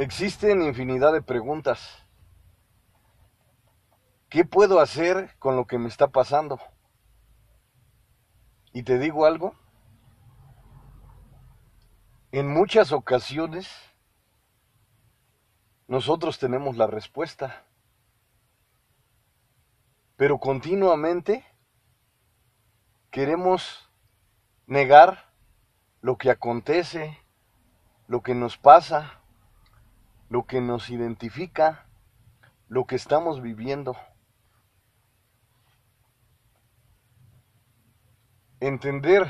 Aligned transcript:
Existen 0.00 0.62
infinidad 0.62 1.12
de 1.12 1.20
preguntas. 1.20 2.06
¿Qué 4.30 4.46
puedo 4.46 4.80
hacer 4.80 5.36
con 5.38 5.56
lo 5.56 5.66
que 5.66 5.76
me 5.76 5.88
está 5.88 6.08
pasando? 6.08 6.58
Y 8.72 8.82
te 8.82 8.98
digo 8.98 9.26
algo, 9.26 9.54
en 12.32 12.48
muchas 12.48 12.92
ocasiones 12.92 13.68
nosotros 15.86 16.38
tenemos 16.38 16.78
la 16.78 16.86
respuesta, 16.86 17.66
pero 20.16 20.38
continuamente 20.38 21.44
queremos 23.10 23.90
negar 24.66 25.30
lo 26.00 26.16
que 26.16 26.30
acontece, 26.30 27.18
lo 28.06 28.22
que 28.22 28.34
nos 28.34 28.56
pasa, 28.56 29.19
lo 30.30 30.46
que 30.46 30.60
nos 30.60 30.90
identifica, 30.90 31.86
lo 32.68 32.86
que 32.86 32.94
estamos 32.94 33.42
viviendo. 33.42 33.96
Entender 38.60 39.28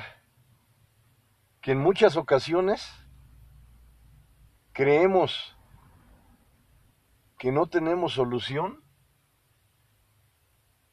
que 1.62 1.72
en 1.72 1.78
muchas 1.78 2.16
ocasiones 2.16 2.86
creemos 4.72 5.56
que 7.38 7.50
no 7.50 7.66
tenemos 7.66 8.12
solución 8.12 8.84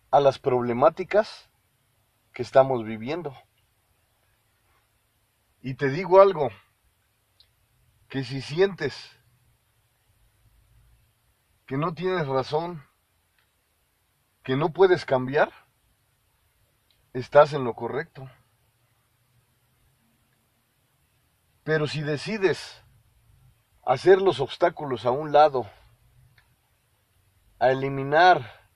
a 0.09 0.21
las 0.21 0.39
problemáticas 0.39 1.49
que 2.31 2.43
estamos 2.43 2.85
viviendo. 2.85 3.35
Y 5.61 5.73
te 5.73 5.89
digo 5.89 6.21
algo, 6.21 6.49
que 8.07 8.23
si 8.23 8.41
sientes 8.41 9.16
que 11.67 11.77
no 11.77 11.93
tienes 11.93 12.25
razón, 12.25 12.83
que 14.41 14.55
no 14.55 14.69
puedes 14.69 15.05
cambiar, 15.05 15.51
estás 17.11 17.51
en 17.51 17.65
lo 17.65 17.73
correcto. 17.73 18.29
Pero 21.65 21.85
si 21.85 22.01
decides 22.01 22.81
hacer 23.85 24.21
los 24.21 24.39
obstáculos 24.39 25.05
a 25.05 25.11
un 25.11 25.33
lado, 25.33 25.69
a 27.59 27.71
eliminar 27.71 28.69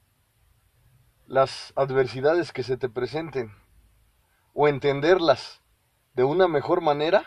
las 1.27 1.71
adversidades 1.77 2.51
que 2.51 2.63
se 2.63 2.75
te 2.75 2.89
presenten 2.89 3.55
o 4.53 4.67
entenderlas 4.67 5.61
de 6.13 6.25
una 6.25 6.49
mejor 6.49 6.81
manera, 6.81 7.25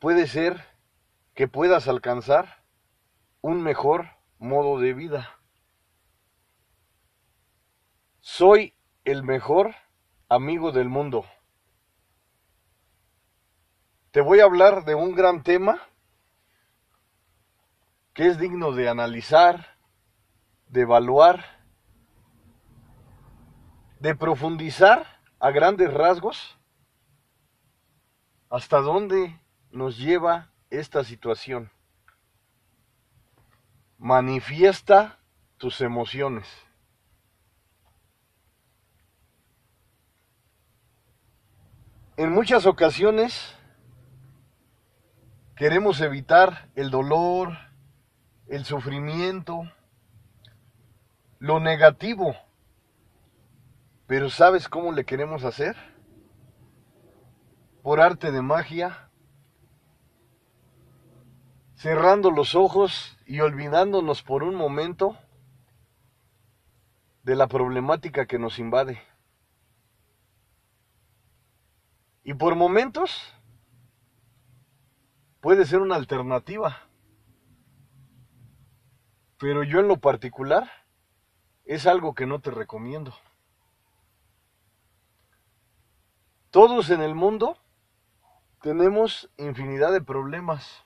puede 0.00 0.26
ser 0.26 0.64
que 1.34 1.46
puedas 1.46 1.86
alcanzar 1.86 2.65
un 3.46 3.62
mejor 3.62 4.08
modo 4.40 4.80
de 4.80 4.92
vida. 4.92 5.38
Soy 8.18 8.74
el 9.04 9.22
mejor 9.22 9.76
amigo 10.28 10.72
del 10.72 10.88
mundo. 10.88 11.24
Te 14.10 14.20
voy 14.20 14.40
a 14.40 14.46
hablar 14.46 14.84
de 14.84 14.96
un 14.96 15.14
gran 15.14 15.44
tema 15.44 15.80
que 18.14 18.26
es 18.26 18.36
digno 18.36 18.72
de 18.72 18.88
analizar, 18.88 19.78
de 20.66 20.80
evaluar, 20.80 21.44
de 24.00 24.16
profundizar 24.16 25.20
a 25.38 25.52
grandes 25.52 25.94
rasgos 25.94 26.58
hasta 28.50 28.80
dónde 28.80 29.40
nos 29.70 29.98
lleva 29.98 30.50
esta 30.68 31.04
situación 31.04 31.70
manifiesta 33.98 35.18
tus 35.56 35.80
emociones. 35.80 36.46
En 42.16 42.32
muchas 42.32 42.64
ocasiones 42.64 43.54
queremos 45.54 46.00
evitar 46.00 46.70
el 46.74 46.90
dolor, 46.90 47.58
el 48.46 48.64
sufrimiento, 48.64 49.70
lo 51.38 51.60
negativo. 51.60 52.34
Pero 54.06 54.30
¿sabes 54.30 54.68
cómo 54.68 54.92
le 54.92 55.04
queremos 55.04 55.44
hacer? 55.44 55.76
Por 57.82 58.00
arte 58.00 58.30
de 58.30 58.40
magia, 58.40 59.05
cerrando 61.76 62.30
los 62.30 62.54
ojos 62.54 63.16
y 63.26 63.40
olvidándonos 63.40 64.22
por 64.22 64.42
un 64.42 64.54
momento 64.54 65.16
de 67.22 67.36
la 67.36 67.46
problemática 67.46 68.26
que 68.26 68.38
nos 68.38 68.58
invade. 68.58 69.02
Y 72.24 72.34
por 72.34 72.56
momentos 72.56 73.32
puede 75.40 75.66
ser 75.66 75.80
una 75.80 75.96
alternativa. 75.96 76.82
Pero 79.38 79.62
yo 79.62 79.80
en 79.80 79.88
lo 79.88 79.98
particular 79.98 80.68
es 81.64 81.86
algo 81.86 82.14
que 82.14 82.26
no 82.26 82.40
te 82.40 82.50
recomiendo. 82.50 83.14
Todos 86.50 86.88
en 86.88 87.02
el 87.02 87.14
mundo 87.14 87.58
tenemos 88.62 89.30
infinidad 89.36 89.92
de 89.92 90.00
problemas 90.00 90.85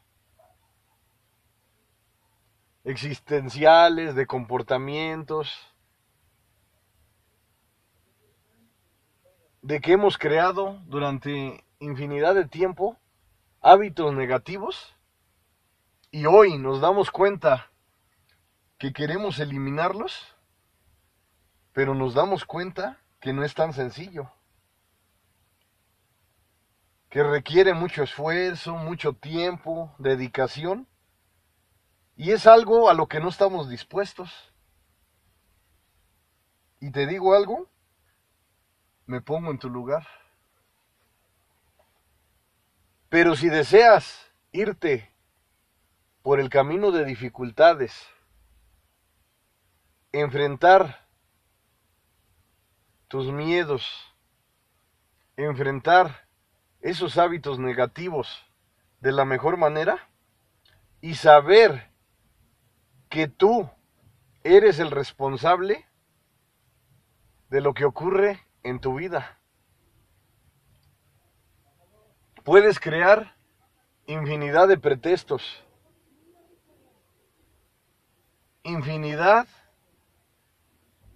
existenciales, 2.85 4.15
de 4.15 4.27
comportamientos, 4.27 5.71
de 9.63 9.81
que 9.81 9.93
hemos 9.93 10.17
creado 10.17 10.81
durante 10.87 11.65
infinidad 11.81 12.35
de 12.35 12.47
tiempo 12.47 12.97
hábitos 13.61 14.15
negativos 14.15 14.97
y 16.11 16.25
hoy 16.27 16.57
nos 16.59 16.81
damos 16.81 17.11
cuenta 17.11 17.71
que 18.79 18.93
queremos 18.93 19.39
eliminarlos, 19.39 20.35
pero 21.73 21.95
nos 21.95 22.15
damos 22.15 22.47
cuenta 22.47 22.99
que 23.21 23.35
no 23.35 23.45
es 23.45 23.55
tan 23.55 23.75
sencillo, 23.75 24.33
que 27.11 27.23
requiere 27.23 27.75
mucho 27.75 28.03
esfuerzo, 28.03 28.75
mucho 28.77 29.13
tiempo, 29.13 29.95
dedicación 29.99 30.87
y 32.21 32.33
es 32.33 32.47
algo 32.47 32.91
a 32.91 32.93
lo 32.93 33.07
que 33.07 33.19
no 33.19 33.31
estamos 33.31 33.71
dispuestos. 33.71 34.31
Y 36.79 36.91
te 36.91 37.07
digo 37.07 37.35
algo, 37.35 37.67
me 39.07 39.23
pongo 39.23 39.51
en 39.51 39.59
tu 39.59 39.71
lugar. 39.71 40.07
Pero 43.09 43.37
si 43.37 43.49
deseas 43.49 44.31
irte 44.53 45.11
por 46.21 46.41
el 46.41 46.51
camino 46.51 46.91
de 46.91 47.07
dificultades, 47.07 48.07
enfrentar 50.13 51.09
tus 53.09 53.33
miedos, 53.33 54.13
enfrentar 55.39 56.29
esos 56.83 57.17
hábitos 57.17 57.59
negativos 57.59 58.45
de 59.01 59.13
la 59.13 59.25
mejor 59.25 59.57
manera 59.57 60.11
y 61.01 61.15
saber 61.15 61.90
que 63.11 63.27
tú 63.27 63.69
eres 64.45 64.79
el 64.79 64.93
responsable 64.93 65.85
de 67.51 67.61
lo 67.61 67.75
que 67.75 67.85
ocurre 67.85 68.41
en 68.63 68.79
tu 68.79 68.95
vida. 68.95 69.39
Puedes 72.45 72.79
crear 72.79 73.35
infinidad 74.07 74.69
de 74.69 74.79
pretextos, 74.79 75.65
infinidad 78.63 79.47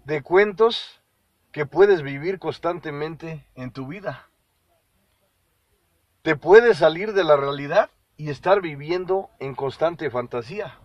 de 0.04 0.20
cuentos 0.22 1.00
que 1.52 1.64
puedes 1.64 2.02
vivir 2.02 2.40
constantemente 2.40 3.46
en 3.54 3.70
tu 3.70 3.86
vida. 3.86 4.28
Te 6.22 6.34
puedes 6.34 6.78
salir 6.78 7.12
de 7.12 7.22
la 7.22 7.36
realidad 7.36 7.90
y 8.16 8.30
estar 8.30 8.60
viviendo 8.60 9.30
en 9.38 9.54
constante 9.54 10.10
fantasía 10.10 10.80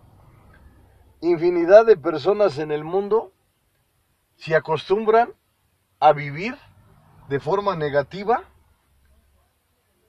infinidad 1.20 1.86
de 1.86 1.96
personas 1.96 2.58
en 2.58 2.72
el 2.72 2.84
mundo 2.84 3.32
se 4.36 4.54
acostumbran 4.56 5.34
a 5.98 6.12
vivir 6.12 6.56
de 7.28 7.40
forma 7.40 7.76
negativa 7.76 8.44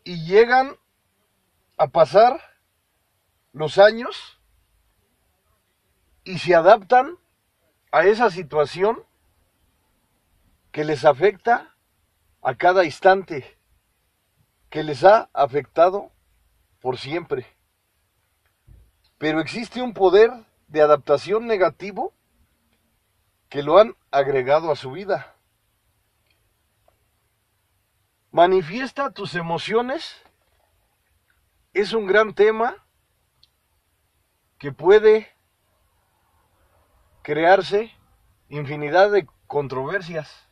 y 0.04 0.26
llegan 0.26 0.76
a 1.78 1.88
pasar 1.88 2.40
los 3.54 3.78
años 3.78 4.40
y 6.24 6.40
se 6.40 6.56
adaptan 6.56 7.18
a 7.92 8.06
esa 8.06 8.30
situación 8.30 9.04
que 10.72 10.86
les 10.86 11.04
afecta 11.04 11.76
a 12.42 12.56
cada 12.56 12.86
instante, 12.86 13.58
que 14.70 14.84
les 14.84 15.04
ha 15.04 15.30
afectado 15.34 16.12
por 16.80 16.98
siempre. 16.98 17.46
pero 19.18 19.40
existe 19.40 19.84
un 19.84 19.94
poder 19.94 20.32
de 20.72 20.82
adaptación 20.82 21.48
negativo 21.48 22.14
que 23.50 23.62
lo 23.62 23.78
han 23.78 23.98
agregado 24.10 24.72
a 24.72 24.78
su 24.78 24.92
vida. 24.92 25.36
Manifiesta 28.32 29.12
tus 29.12 29.36
emociones 29.36 30.24
es 31.74 31.92
un 31.92 32.08
gran 32.08 32.34
tema 32.34 32.76
que 34.58 34.72
puede 34.72 35.28
crearse 37.22 37.92
infinidad 38.48 39.12
de 39.12 39.28
controversias. 39.48 40.48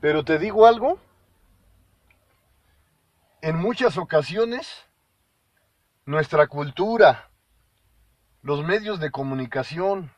Pero 0.00 0.24
te 0.24 0.38
digo 0.38 0.66
algo, 0.66 1.00
en 3.42 3.56
muchas 3.56 3.98
ocasiones 3.98 4.86
nuestra 6.04 6.46
cultura, 6.46 7.29
los 8.42 8.64
medios 8.64 9.00
de 9.00 9.10
comunicación 9.10 10.12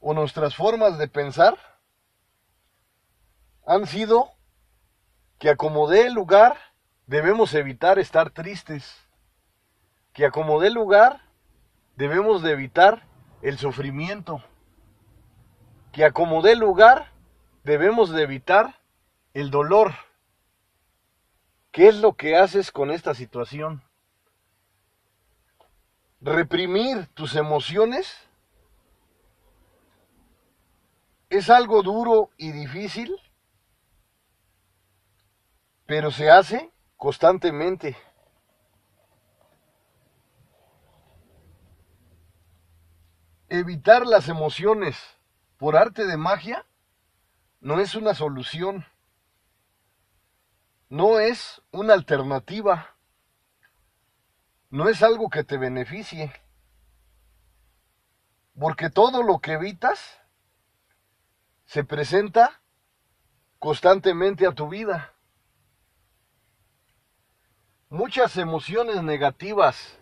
o 0.00 0.12
nuestras 0.12 0.54
formas 0.54 0.98
de 0.98 1.08
pensar 1.08 1.56
han 3.66 3.86
sido 3.86 4.30
que 5.38 5.50
acomodé 5.50 6.06
el 6.06 6.14
lugar 6.14 6.58
debemos 7.06 7.54
evitar 7.54 7.98
estar 7.98 8.30
tristes, 8.30 9.08
que 10.12 10.26
acomodé 10.26 10.68
el 10.68 10.74
lugar 10.74 11.22
debemos 11.96 12.42
de 12.42 12.52
evitar 12.52 13.06
el 13.40 13.56
sufrimiento, 13.58 14.42
que 15.92 16.04
acomodé 16.04 16.52
el 16.52 16.58
lugar 16.58 17.12
debemos 17.64 18.10
de 18.10 18.22
evitar 18.22 18.80
el 19.32 19.50
dolor. 19.50 19.94
¿Qué 21.72 21.88
es 21.88 21.96
lo 21.96 22.14
que 22.14 22.36
haces 22.36 22.70
con 22.70 22.90
esta 22.90 23.14
situación? 23.14 23.82
Reprimir 26.20 27.06
tus 27.14 27.34
emociones 27.34 28.14
es 31.30 31.48
algo 31.48 31.82
duro 31.82 32.30
y 32.36 32.52
difícil, 32.52 33.16
pero 35.86 36.10
se 36.10 36.30
hace 36.30 36.70
constantemente. 36.96 37.96
Evitar 43.48 44.06
las 44.06 44.28
emociones 44.28 44.96
por 45.56 45.76
arte 45.76 46.06
de 46.06 46.16
magia 46.16 46.66
no 47.60 47.80
es 47.80 47.94
una 47.94 48.14
solución 48.14 48.84
no 50.90 51.20
es 51.20 51.62
una 51.70 51.94
alternativa, 51.94 52.96
no 54.70 54.88
es 54.88 55.02
algo 55.02 55.28
que 55.28 55.44
te 55.44 55.58
beneficie, 55.58 56.32
porque 58.58 58.88
todo 58.88 59.22
lo 59.22 59.40
que 59.40 59.52
evitas 59.52 60.20
se 61.66 61.84
presenta 61.84 62.60
constantemente 63.58 64.46
a 64.46 64.52
tu 64.52 64.68
vida. 64.68 65.12
Muchas 67.88 68.36
emociones 68.36 69.02
negativas 69.02 69.98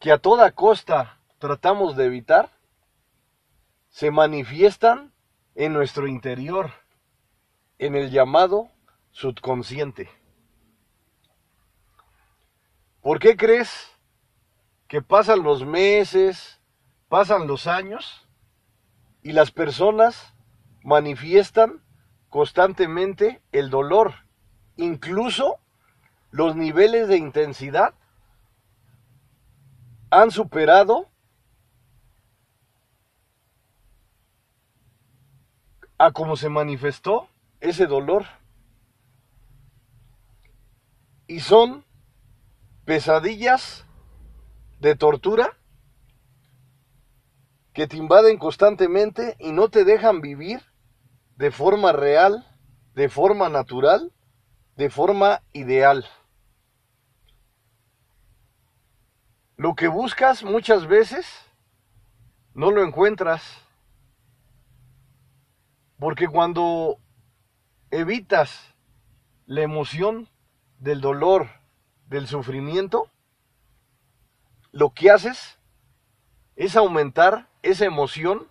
que 0.00 0.12
a 0.12 0.18
toda 0.18 0.52
costa 0.52 1.18
tratamos 1.38 1.96
de 1.96 2.06
evitar 2.06 2.50
se 3.90 4.10
manifiestan 4.10 5.12
en 5.54 5.72
nuestro 5.72 6.06
interior, 6.06 6.72
en 7.78 7.94
el 7.94 8.10
llamado 8.10 8.70
subconsciente. 9.12 10.10
¿Por 13.04 13.18
qué 13.18 13.36
crees 13.36 13.70
que 14.88 15.02
pasan 15.02 15.42
los 15.42 15.66
meses, 15.66 16.58
pasan 17.10 17.46
los 17.46 17.66
años 17.66 18.26
y 19.22 19.32
las 19.32 19.50
personas 19.50 20.32
manifiestan 20.82 21.82
constantemente 22.30 23.42
el 23.52 23.68
dolor, 23.68 24.14
incluso 24.78 25.58
los 26.30 26.56
niveles 26.56 27.06
de 27.06 27.18
intensidad 27.18 27.92
han 30.08 30.30
superado 30.30 31.10
a 35.98 36.10
cómo 36.12 36.36
se 36.36 36.48
manifestó 36.48 37.28
ese 37.60 37.86
dolor 37.86 38.24
y 41.26 41.40
son 41.40 41.84
pesadillas 42.84 43.84
de 44.80 44.94
tortura 44.94 45.56
que 47.72 47.86
te 47.86 47.96
invaden 47.96 48.38
constantemente 48.38 49.36
y 49.38 49.52
no 49.52 49.68
te 49.68 49.84
dejan 49.84 50.20
vivir 50.20 50.62
de 51.36 51.50
forma 51.50 51.92
real, 51.92 52.46
de 52.94 53.08
forma 53.08 53.48
natural, 53.48 54.12
de 54.76 54.90
forma 54.90 55.42
ideal. 55.52 56.06
Lo 59.56 59.74
que 59.74 59.88
buscas 59.88 60.44
muchas 60.44 60.86
veces 60.86 61.26
no 62.54 62.70
lo 62.70 62.84
encuentras. 62.84 63.42
Porque 65.98 66.28
cuando 66.28 66.98
evitas 67.90 68.74
la 69.46 69.62
emoción 69.62 70.28
del 70.78 71.00
dolor, 71.00 71.48
del 72.06 72.26
sufrimiento, 72.26 73.10
lo 74.72 74.90
que 74.90 75.10
haces 75.10 75.58
es 76.56 76.76
aumentar 76.76 77.48
esa 77.62 77.84
emoción, 77.84 78.48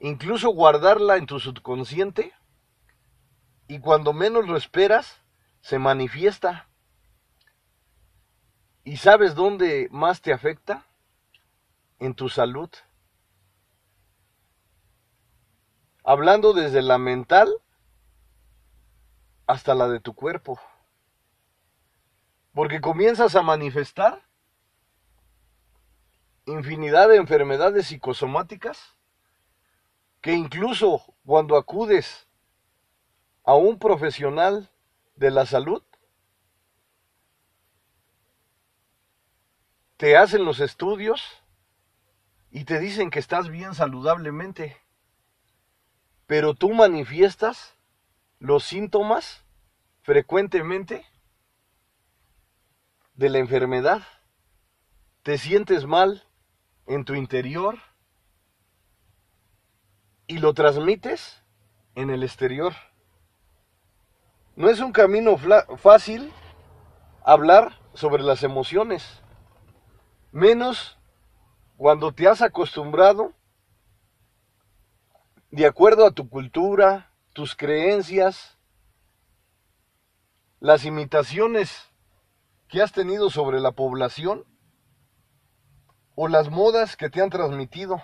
incluso 0.00 0.50
guardarla 0.50 1.16
en 1.16 1.26
tu 1.26 1.40
subconsciente, 1.40 2.32
y 3.68 3.78
cuando 3.78 4.12
menos 4.12 4.46
lo 4.46 4.56
esperas, 4.56 5.22
se 5.60 5.78
manifiesta. 5.78 6.68
¿Y 8.84 8.96
sabes 8.96 9.34
dónde 9.34 9.88
más 9.90 10.20
te 10.20 10.32
afecta? 10.32 10.84
En 11.98 12.14
tu 12.14 12.28
salud. 12.28 12.68
Hablando 16.04 16.52
desde 16.52 16.82
la 16.82 16.98
mental 16.98 17.48
hasta 19.46 19.74
la 19.74 19.88
de 19.88 20.00
tu 20.00 20.14
cuerpo. 20.14 20.60
Porque 22.54 22.80
comienzas 22.80 23.34
a 23.34 23.42
manifestar 23.42 24.22
infinidad 26.46 27.08
de 27.08 27.16
enfermedades 27.16 27.86
psicosomáticas 27.86 28.94
que 30.20 30.32
incluso 30.32 31.02
cuando 31.24 31.56
acudes 31.56 32.28
a 33.44 33.54
un 33.54 33.78
profesional 33.78 34.70
de 35.16 35.30
la 35.30 35.46
salud, 35.46 35.82
te 39.96 40.16
hacen 40.16 40.44
los 40.44 40.60
estudios 40.60 41.22
y 42.50 42.64
te 42.64 42.78
dicen 42.78 43.10
que 43.10 43.18
estás 43.18 43.48
bien 43.48 43.74
saludablemente, 43.74 44.76
pero 46.26 46.54
tú 46.54 46.72
manifiestas 46.72 47.74
los 48.38 48.64
síntomas 48.64 49.44
frecuentemente 50.02 51.06
de 53.14 53.30
la 53.30 53.38
enfermedad. 53.38 54.02
Te 55.22 55.38
sientes 55.38 55.86
mal 55.86 56.26
en 56.86 57.04
tu 57.04 57.14
interior 57.14 57.78
y 60.26 60.38
lo 60.38 60.54
transmites 60.54 61.42
en 61.94 62.10
el 62.10 62.22
exterior. 62.22 62.74
No 64.56 64.68
es 64.68 64.80
un 64.80 64.92
camino 64.92 65.36
fácil 65.76 66.32
hablar 67.24 67.78
sobre 67.94 68.22
las 68.22 68.42
emociones, 68.42 69.22
menos 70.30 70.98
cuando 71.76 72.12
te 72.12 72.28
has 72.28 72.42
acostumbrado, 72.42 73.34
de 75.50 75.66
acuerdo 75.66 76.06
a 76.06 76.12
tu 76.12 76.28
cultura, 76.28 77.12
tus 77.34 77.54
creencias, 77.54 78.58
las 80.60 80.84
imitaciones 80.84 81.91
que 82.72 82.80
has 82.80 82.90
tenido 82.90 83.28
sobre 83.28 83.60
la 83.60 83.72
población 83.72 84.46
o 86.14 86.26
las 86.26 86.48
modas 86.48 86.96
que 86.96 87.10
te 87.10 87.20
han 87.20 87.28
transmitido. 87.28 88.02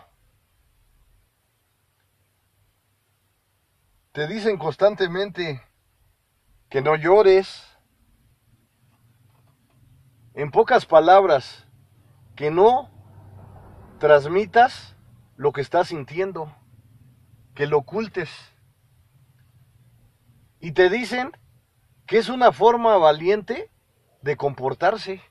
Te 4.13 4.27
dicen 4.27 4.59
constantemente 4.59 5.63
que 6.69 6.83
no 6.83 6.97
llores. 6.97 7.65
En 10.35 10.51
pocas 10.51 10.85
palabras, 10.85 11.67
que 12.37 12.51
no 12.51 12.91
transmitas 13.99 14.97
lo 15.37 15.53
que 15.53 15.63
estás 15.63 15.89
sintiendo, 15.89 16.55
que 17.55 17.67
lo 17.67 17.79
ocultes. 17.79 18.29
Y 20.61 20.73
te 20.73 20.91
dicen 20.91 21.33
que 22.05 22.19
es 22.19 22.29
una 22.29 22.53
forma 22.53 22.99
valiente 22.99 23.71
de 24.23 24.37
comportarse. 24.37 25.23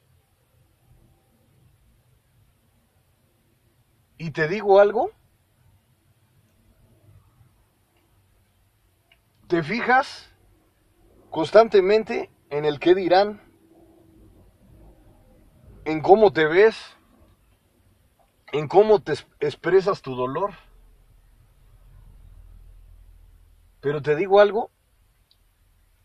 Y 4.18 4.32
te 4.32 4.48
digo 4.48 4.80
algo, 4.80 5.12
te 9.48 9.64
fijas 9.64 10.30
constantemente 11.30 12.32
en 12.50 12.66
el 12.66 12.80
qué 12.80 12.96
dirán, 12.96 13.42
en 15.86 16.02
cómo 16.02 16.34
te 16.34 16.46
ves, 16.46 16.98
en 18.52 18.68
cómo 18.68 19.00
te 19.02 19.14
expresas 19.40 20.02
tu 20.02 20.16
dolor. 20.16 20.52
Pero 23.82 24.02
te 24.02 24.16
digo 24.16 24.40
algo, 24.40 24.72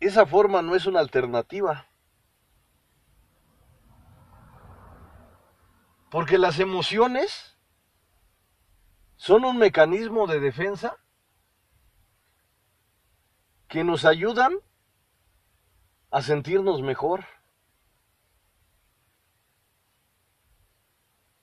esa 0.01 0.27
forma 0.27 0.63
no 0.63 0.75
es 0.75 0.87
una 0.87 1.01
alternativa. 1.01 1.87
Porque 6.13 6.37
las 6.37 6.59
emociones 6.59 7.57
son 9.17 9.47
un 9.47 9.57
mecanismo 9.57 10.27
de 10.27 10.41
defensa 10.41 10.99
que 13.67 13.83
nos 13.83 14.05
ayudan 14.05 14.53
a 16.11 16.21
sentirnos 16.21 16.83
mejor. 16.83 17.25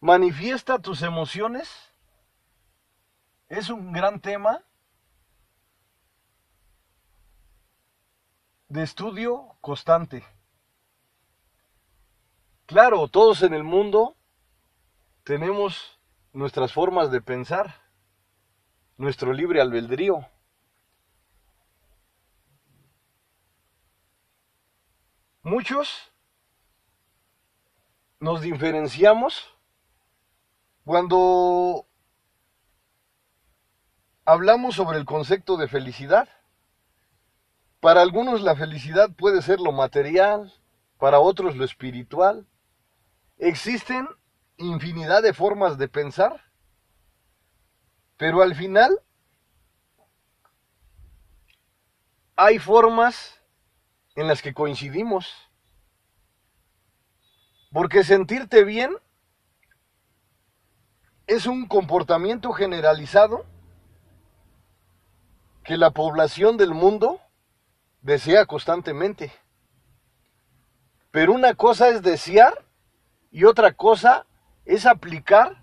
Manifiesta 0.02 0.78
tus 0.78 1.02
emociones. 1.02 1.92
Es 3.48 3.72
un 3.72 3.92
gran 3.92 4.22
tema 4.22 4.64
de 8.68 8.84
estudio 8.84 9.58
constante. 9.62 10.24
Claro, 12.68 13.08
todos 13.08 13.42
en 13.42 13.56
el 13.56 13.64
mundo 13.64 14.16
tenemos 15.24 16.00
nuestras 16.34 16.74
formas 16.74 17.12
de 17.12 17.22
pensar, 17.22 17.82
nuestro 18.98 19.34
libre 19.34 19.62
albedrío. 19.62 20.28
Muchos 25.42 26.12
nos 28.20 28.42
diferenciamos 28.42 29.56
cuando 30.84 31.88
hablamos 34.26 34.76
sobre 34.76 34.98
el 34.98 35.06
concepto 35.06 35.58
de 35.58 35.68
felicidad. 35.68 36.28
Para 37.80 38.02
algunos 38.02 38.42
la 38.42 38.56
felicidad 38.56 39.10
puede 39.16 39.42
ser 39.42 39.60
lo 39.60 39.72
material, 39.72 40.54
para 40.98 41.20
otros 41.20 41.56
lo 41.56 41.64
espiritual. 41.64 42.46
Existen 43.38 44.08
infinidad 44.60 45.24
de 45.24 45.34
formas 45.34 45.78
de 45.78 45.88
pensar, 45.88 46.46
pero 48.18 48.42
al 48.42 48.54
final 48.54 49.02
hay 52.36 52.60
formas 52.60 53.40
en 54.16 54.28
las 54.28 54.42
que 54.42 54.54
coincidimos. 54.54 55.34
Porque 57.72 58.04
sentirte 58.04 58.64
bien 58.64 58.96
es 61.28 61.46
un 61.46 61.68
comportamiento 61.68 62.52
generalizado 62.52 63.46
que 65.64 65.78
la 65.78 65.92
población 65.92 66.58
del 66.58 66.74
mundo 66.74 67.22
desea 68.02 68.46
constantemente. 68.46 69.32
Pero 71.12 71.34
una 71.34 71.54
cosa 71.54 71.90
es 71.90 72.02
desear 72.02 72.66
y 73.32 73.44
otra 73.44 73.74
cosa 73.74 74.26
es 74.70 74.86
aplicar 74.86 75.58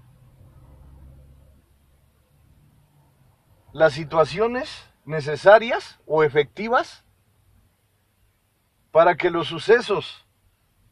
las 3.73 3.93
situaciones 3.93 4.91
necesarias 5.05 6.01
o 6.07 6.25
efectivas 6.25 7.05
para 8.91 9.17
que 9.17 9.31
los 9.31 9.47
sucesos 9.47 10.27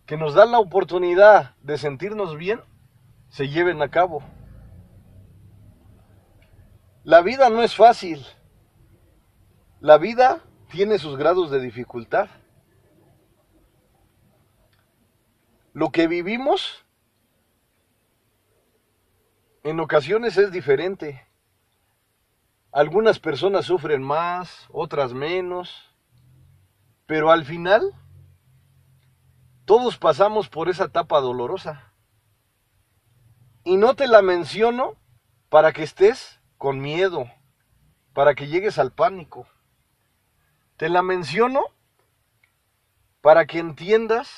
que 0.06 0.16
nos 0.16 0.34
dan 0.34 0.52
la 0.52 0.60
oportunidad 0.60 1.56
de 1.62 1.76
sentirnos 1.76 2.36
bien 2.36 2.60
se 3.30 3.48
lleven 3.48 3.82
a 3.82 3.90
cabo. 3.90 4.22
La 7.02 7.20
vida 7.20 7.50
no 7.50 7.64
es 7.64 7.74
fácil. 7.74 8.24
La 9.80 9.98
vida 9.98 10.40
tiene 10.70 11.00
sus 11.00 11.16
grados 11.16 11.50
de 11.50 11.58
dificultad. 11.58 12.28
Lo 15.72 15.90
que 15.90 16.06
vivimos 16.06 16.83
en 19.64 19.80
ocasiones 19.80 20.36
es 20.36 20.52
diferente. 20.52 21.26
Algunas 22.70 23.18
personas 23.18 23.64
sufren 23.64 24.02
más, 24.02 24.68
otras 24.70 25.14
menos, 25.14 25.90
pero 27.06 27.30
al 27.30 27.46
final 27.46 27.94
todos 29.64 29.96
pasamos 29.96 30.50
por 30.50 30.68
esa 30.68 30.84
etapa 30.84 31.20
dolorosa. 31.20 31.92
Y 33.64 33.78
no 33.78 33.94
te 33.96 34.06
la 34.06 34.20
menciono 34.20 34.96
para 35.48 35.72
que 35.72 35.82
estés 35.82 36.40
con 36.58 36.80
miedo, 36.80 37.30
para 38.12 38.34
que 38.34 38.48
llegues 38.48 38.78
al 38.78 38.92
pánico. 38.92 39.48
Te 40.76 40.90
la 40.90 41.00
menciono 41.00 41.62
para 43.22 43.46
que 43.46 43.60
entiendas 43.60 44.30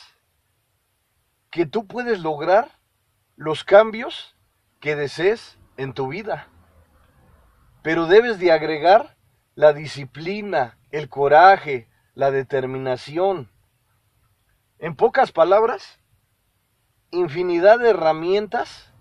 que 1.50 1.66
tú 1.66 1.88
puedes 1.88 2.20
lograr 2.20 2.78
los 3.34 3.64
cambios 3.64 4.35
que 4.86 4.94
desees 4.94 5.58
en 5.76 5.94
tu 5.94 6.06
vida. 6.06 6.46
Pero 7.82 8.06
debes 8.06 8.38
de 8.38 8.52
agregar 8.52 9.16
la 9.56 9.72
disciplina, 9.72 10.78
el 10.92 11.08
coraje, 11.08 11.88
la 12.14 12.30
determinación. 12.30 13.50
En 14.78 14.94
pocas 14.94 15.32
palabras, 15.32 15.98
infinidad 17.10 17.80
de 17.80 17.90
herramientas 17.90 18.94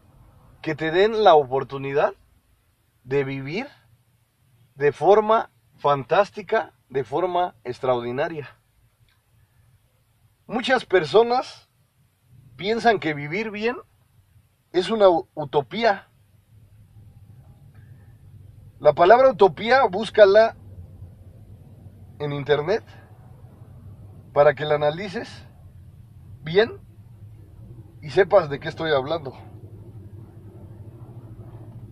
que 0.63 0.73
te 0.73 0.89
den 0.89 1.23
la 1.23 1.35
oportunidad 1.35 2.15
de 3.03 3.23
vivir 3.23 3.67
de 4.73 4.91
forma 4.91 5.51
fantástica, 5.75 6.73
de 6.89 7.03
forma 7.03 7.53
extraordinaria. 7.63 8.57
Muchas 10.47 10.83
personas 10.83 11.69
piensan 12.55 12.97
que 12.97 13.13
vivir 13.13 13.51
bien 13.51 13.75
es 14.75 14.89
una 14.89 15.05
utopía. 15.35 16.09
La 18.79 18.91
palabra 18.91 19.29
utopía, 19.29 19.85
búscala 19.85 20.57
en 22.19 22.33
internet 22.33 22.83
para 24.33 24.53
que 24.53 24.65
la 24.65 24.75
analices 24.75 25.47
bien 26.43 26.73
y 28.01 28.09
sepas 28.09 28.49
de 28.49 28.59
qué 28.59 28.67
estoy 28.67 28.91
hablando. 28.91 29.33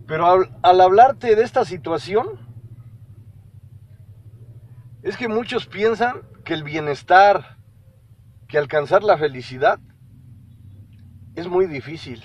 Pero 0.06 0.26
al, 0.26 0.54
al, 0.62 0.82
hablarte 0.82 1.34
de 1.36 1.42
esta 1.42 1.64
situación, 1.64 2.38
es 5.02 5.16
que 5.16 5.28
muchos 5.28 5.66
piensan 5.66 6.20
que 6.44 6.52
el 6.52 6.64
bienestar, 6.64 7.56
que 8.46 8.58
alcanzar 8.58 9.02
la 9.02 9.16
felicidad, 9.16 9.80
es 11.34 11.48
muy 11.48 11.66
difícil. 11.66 12.22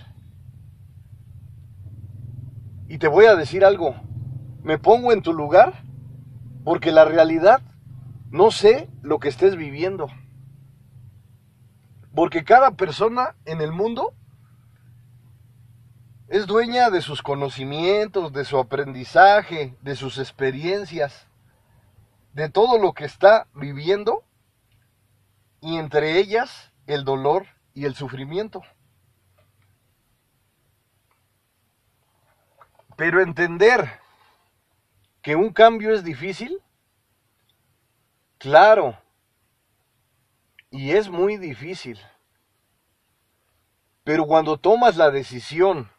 Y 2.89 2.97
te 2.97 3.07
voy 3.07 3.25
a 3.25 3.35
decir 3.35 3.63
algo, 3.63 3.95
me 4.63 4.79
pongo 4.79 5.13
en 5.13 5.21
tu 5.21 5.31
lugar 5.31 5.83
porque 6.63 6.91
la 6.91 7.05
realidad 7.05 7.61
no 8.31 8.49
sé 8.49 8.89
lo 9.03 9.19
que 9.19 9.29
estés 9.29 9.55
viviendo. 9.55 10.07
Porque 12.15 12.43
cada 12.43 12.71
persona 12.71 13.35
en 13.45 13.61
el 13.61 13.71
mundo 13.71 14.15
es 16.29 16.47
dueña 16.47 16.89
de 16.89 17.01
sus 17.01 17.21
conocimientos, 17.21 18.33
de 18.33 18.43
su 18.43 18.57
aprendizaje, 18.57 19.77
de 19.81 19.95
sus 19.95 20.17
experiencias, 20.17 21.27
de 22.33 22.49
todo 22.49 22.79
lo 22.79 22.93
que 22.93 23.05
está 23.05 23.45
viviendo 23.53 24.23
y 25.61 25.77
entre 25.77 26.17
ellas 26.17 26.71
el 26.87 27.03
dolor 27.03 27.45
y 27.75 27.85
el 27.85 27.93
sufrimiento. 27.93 28.63
Pero 32.99 33.21
entender 33.21 33.97
que 35.21 35.37
un 35.37 35.53
cambio 35.53 35.93
es 35.93 36.03
difícil, 36.03 36.61
claro, 38.37 38.97
y 40.69 40.91
es 40.91 41.07
muy 41.07 41.37
difícil. 41.37 41.97
Pero 44.03 44.25
cuando 44.25 44.57
tomas 44.57 44.97
la 44.97 45.11
decisión, 45.11 45.89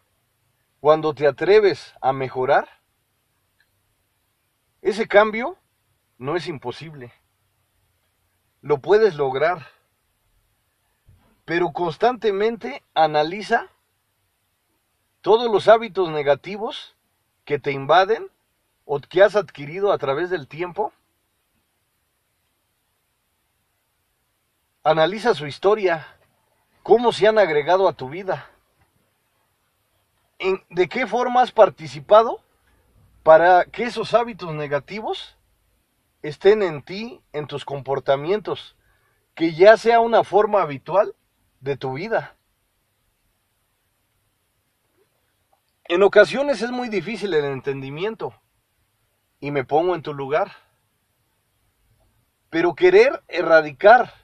cuando 0.78 1.14
te 1.14 1.26
atreves 1.26 1.94
a 2.02 2.12
mejorar, 2.12 2.68
ese 4.82 5.08
cambio 5.08 5.56
no 6.18 6.36
es 6.36 6.48
imposible. 6.48 7.14
Lo 8.60 8.82
puedes 8.82 9.14
lograr. 9.14 9.66
Pero 11.46 11.72
constantemente 11.72 12.84
analiza 12.92 13.70
todos 15.22 15.50
los 15.50 15.68
hábitos 15.68 16.08
negativos 16.10 16.96
que 17.44 17.58
te 17.58 17.72
invaden 17.72 18.30
o 18.84 19.00
que 19.00 19.22
has 19.22 19.36
adquirido 19.36 19.92
a 19.92 19.98
través 19.98 20.30
del 20.30 20.48
tiempo. 20.48 20.92
Analiza 24.82 25.34
su 25.34 25.46
historia, 25.46 26.06
cómo 26.82 27.12
se 27.12 27.28
han 27.28 27.38
agregado 27.38 27.86
a 27.86 27.92
tu 27.92 28.08
vida, 28.08 28.50
en, 30.38 30.64
de 30.70 30.88
qué 30.88 31.06
forma 31.06 31.42
has 31.42 31.52
participado 31.52 32.40
para 33.22 33.66
que 33.66 33.84
esos 33.84 34.14
hábitos 34.14 34.54
negativos 34.54 35.36
estén 36.22 36.62
en 36.62 36.82
ti, 36.82 37.20
en 37.32 37.46
tus 37.46 37.64
comportamientos, 37.64 38.76
que 39.34 39.52
ya 39.52 39.76
sea 39.76 40.00
una 40.00 40.24
forma 40.24 40.62
habitual 40.62 41.14
de 41.60 41.76
tu 41.76 41.92
vida. 41.92 42.36
En 45.90 46.04
ocasiones 46.04 46.62
es 46.62 46.70
muy 46.70 46.88
difícil 46.88 47.34
el 47.34 47.44
entendimiento 47.46 48.32
y 49.40 49.50
me 49.50 49.64
pongo 49.64 49.96
en 49.96 50.02
tu 50.02 50.14
lugar. 50.14 50.52
Pero 52.48 52.76
querer 52.76 53.24
erradicar 53.26 54.14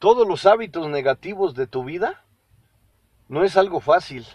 todos 0.00 0.26
los 0.26 0.46
hábitos 0.46 0.88
negativos 0.88 1.54
de 1.54 1.68
tu 1.68 1.84
vida 1.84 2.24
no 3.28 3.44
es 3.44 3.56
algo 3.56 3.78
fácil. 3.78 4.26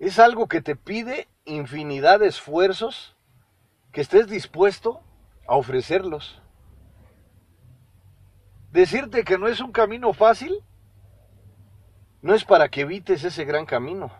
Es 0.00 0.18
algo 0.18 0.48
que 0.48 0.60
te 0.60 0.74
pide 0.74 1.28
infinidad 1.44 2.18
de 2.18 2.26
esfuerzos 2.26 3.14
que 3.92 4.00
estés 4.00 4.26
dispuesto 4.26 5.00
a 5.46 5.54
ofrecerlos. 5.54 6.42
Decirte 8.72 9.22
que 9.22 9.38
no 9.38 9.46
es 9.46 9.60
un 9.60 9.70
camino 9.70 10.12
fácil 10.12 10.64
no 12.22 12.34
es 12.34 12.44
para 12.44 12.68
que 12.68 12.80
evites 12.80 13.22
ese 13.22 13.44
gran 13.44 13.64
camino 13.64 14.10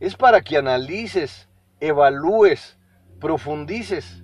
es 0.00 0.16
para 0.16 0.42
que 0.42 0.56
analices, 0.56 1.48
evalúes, 1.80 2.78
profundices 3.20 4.22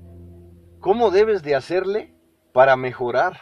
cómo 0.85 1.11
debes 1.11 1.43
de 1.43 1.55
hacerle 1.55 2.15
para 2.53 2.77
mejorar, 2.77 3.41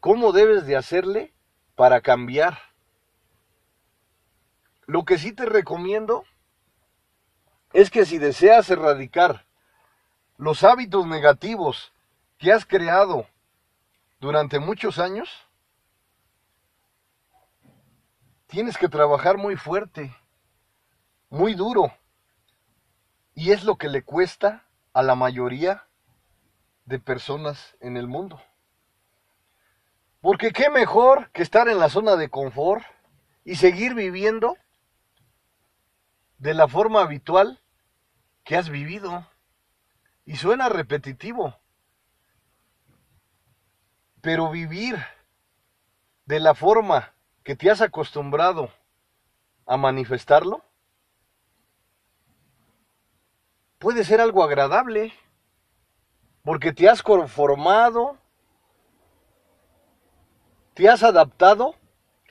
cómo 0.00 0.32
debes 0.32 0.64
de 0.64 0.76
hacerle 0.76 1.34
para 1.74 2.00
cambiar. 2.00 2.58
Lo 4.86 5.04
que 5.04 5.18
sí 5.18 5.34
te 5.34 5.44
recomiendo 5.44 6.24
es 7.74 7.90
que 7.90 8.06
si 8.06 8.16
deseas 8.16 8.70
erradicar 8.70 9.44
los 10.38 10.64
hábitos 10.64 11.06
negativos 11.06 11.92
que 12.38 12.50
has 12.50 12.64
creado 12.64 13.26
durante 14.18 14.58
muchos 14.58 14.98
años, 14.98 15.28
tienes 18.46 18.78
que 18.78 18.88
trabajar 18.88 19.36
muy 19.36 19.56
fuerte 19.56 20.16
muy 21.32 21.54
duro. 21.54 21.90
Y 23.34 23.52
es 23.52 23.64
lo 23.64 23.76
que 23.76 23.88
le 23.88 24.04
cuesta 24.04 24.66
a 24.92 25.02
la 25.02 25.14
mayoría 25.14 25.86
de 26.84 26.98
personas 26.98 27.74
en 27.80 27.96
el 27.96 28.06
mundo. 28.06 28.40
Porque 30.20 30.52
qué 30.52 30.68
mejor 30.68 31.30
que 31.32 31.42
estar 31.42 31.68
en 31.68 31.78
la 31.78 31.88
zona 31.88 32.16
de 32.16 32.28
confort 32.28 32.84
y 33.44 33.56
seguir 33.56 33.94
viviendo 33.94 34.58
de 36.36 36.52
la 36.52 36.68
forma 36.68 37.00
habitual 37.00 37.60
que 38.44 38.56
has 38.56 38.68
vivido. 38.68 39.26
Y 40.26 40.36
suena 40.36 40.68
repetitivo. 40.68 41.56
Pero 44.20 44.50
vivir 44.50 45.02
de 46.26 46.40
la 46.40 46.54
forma 46.54 47.14
que 47.42 47.56
te 47.56 47.70
has 47.70 47.80
acostumbrado 47.80 48.70
a 49.64 49.78
manifestarlo 49.78 50.62
puede 53.82 54.04
ser 54.04 54.20
algo 54.20 54.44
agradable, 54.44 55.12
porque 56.44 56.72
te 56.72 56.88
has 56.88 57.02
conformado, 57.02 58.16
te 60.74 60.88
has 60.88 61.02
adaptado 61.02 61.74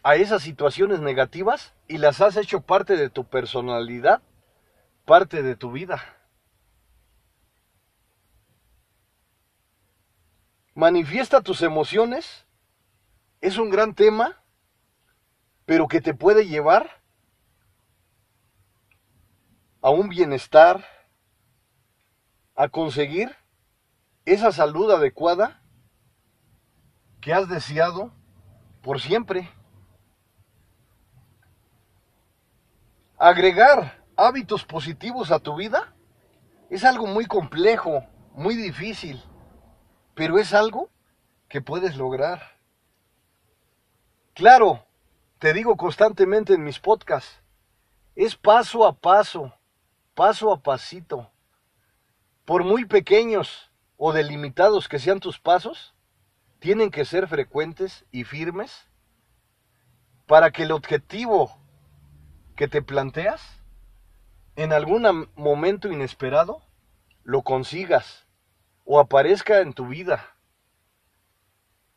a 0.01 0.15
esas 0.15 0.43
situaciones 0.43 1.01
negativas 1.01 1.73
y 1.89 1.97
las 1.97 2.21
has 2.21 2.37
hecho 2.37 2.61
parte 2.61 2.95
de 2.95 3.09
tu 3.09 3.25
personalidad, 3.25 4.21
parte 5.03 5.43
de 5.43 5.57
tu 5.57 5.73
vida. 5.73 6.01
Manifiesta 10.73 11.41
tus 11.41 11.63
emociones, 11.63 12.45
es 13.41 13.57
un 13.57 13.69
gran 13.69 13.93
tema, 13.93 14.41
pero 15.65 15.89
que 15.89 15.99
te 15.99 16.13
puede 16.13 16.47
llevar 16.47 17.01
a 19.81 19.89
un 19.89 20.07
bienestar, 20.07 21.00
a 22.55 22.69
conseguir 22.69 23.35
esa 24.25 24.51
salud 24.51 24.91
adecuada 24.91 25.61
que 27.19 27.33
has 27.33 27.47
deseado 27.47 28.11
por 28.81 28.99
siempre. 28.99 29.49
Agregar 33.17 34.03
hábitos 34.15 34.65
positivos 34.65 35.31
a 35.31 35.39
tu 35.39 35.55
vida 35.55 35.93
es 36.69 36.83
algo 36.83 37.07
muy 37.07 37.25
complejo, 37.25 38.05
muy 38.33 38.55
difícil, 38.55 39.21
pero 40.15 40.39
es 40.39 40.53
algo 40.53 40.89
que 41.47 41.61
puedes 41.61 41.95
lograr. 41.95 42.41
Claro, 44.33 44.85
te 45.39 45.53
digo 45.53 45.77
constantemente 45.77 46.53
en 46.53 46.63
mis 46.63 46.79
podcasts, 46.79 47.41
es 48.15 48.35
paso 48.35 48.85
a 48.85 48.93
paso, 48.93 49.53
paso 50.15 50.51
a 50.51 50.61
pasito 50.61 51.30
por 52.51 52.65
muy 52.65 52.83
pequeños 52.83 53.71
o 53.95 54.11
delimitados 54.11 54.89
que 54.89 54.99
sean 54.99 55.21
tus 55.21 55.39
pasos, 55.39 55.95
tienen 56.59 56.91
que 56.91 57.05
ser 57.05 57.29
frecuentes 57.29 58.03
y 58.11 58.25
firmes 58.25 58.89
para 60.27 60.51
que 60.51 60.63
el 60.63 60.73
objetivo 60.73 61.57
que 62.57 62.67
te 62.67 62.81
planteas 62.81 63.41
en 64.57 64.73
algún 64.73 65.29
momento 65.37 65.87
inesperado 65.87 66.61
lo 67.23 67.41
consigas 67.41 68.27
o 68.83 68.99
aparezca 68.99 69.61
en 69.61 69.71
tu 69.71 69.87
vida. 69.87 70.35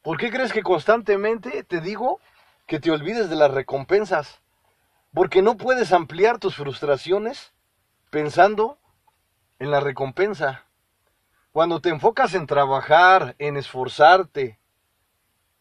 ¿Por 0.03 0.19
qué 0.19 0.31
crees 0.31 0.53
que 0.53 0.63
constantemente 0.63 1.65
te 1.65 1.81
digo 1.81 2.21
que 2.69 2.79
te 2.79 2.93
olvides 2.93 3.29
de 3.29 3.35
las 3.35 3.51
recompensas? 3.51 4.41
Porque 5.13 5.43
no 5.43 5.57
puedes 5.57 5.93
ampliar 5.93 6.39
tus 6.39 6.55
frustraciones 6.55 7.53
pensando 8.11 8.79
en 9.65 9.71
la 9.71 9.81
recompensa. 9.81 10.67
Cuando 11.51 11.81
te 11.81 11.89
enfocas 11.89 12.35
en 12.35 12.47
trabajar, 12.47 13.35
en 13.39 13.57
esforzarte, 13.57 14.61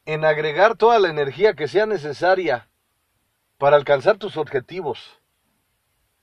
en 0.06 0.26
agregar 0.26 0.76
toda 0.76 1.00
la 1.00 1.10
energía 1.10 1.54
que 1.54 1.68
sea 1.68 1.86
necesaria 1.86 2.70
para 3.58 3.78
alcanzar 3.78 4.18
tus 4.18 4.38
objetivos. 4.38 5.22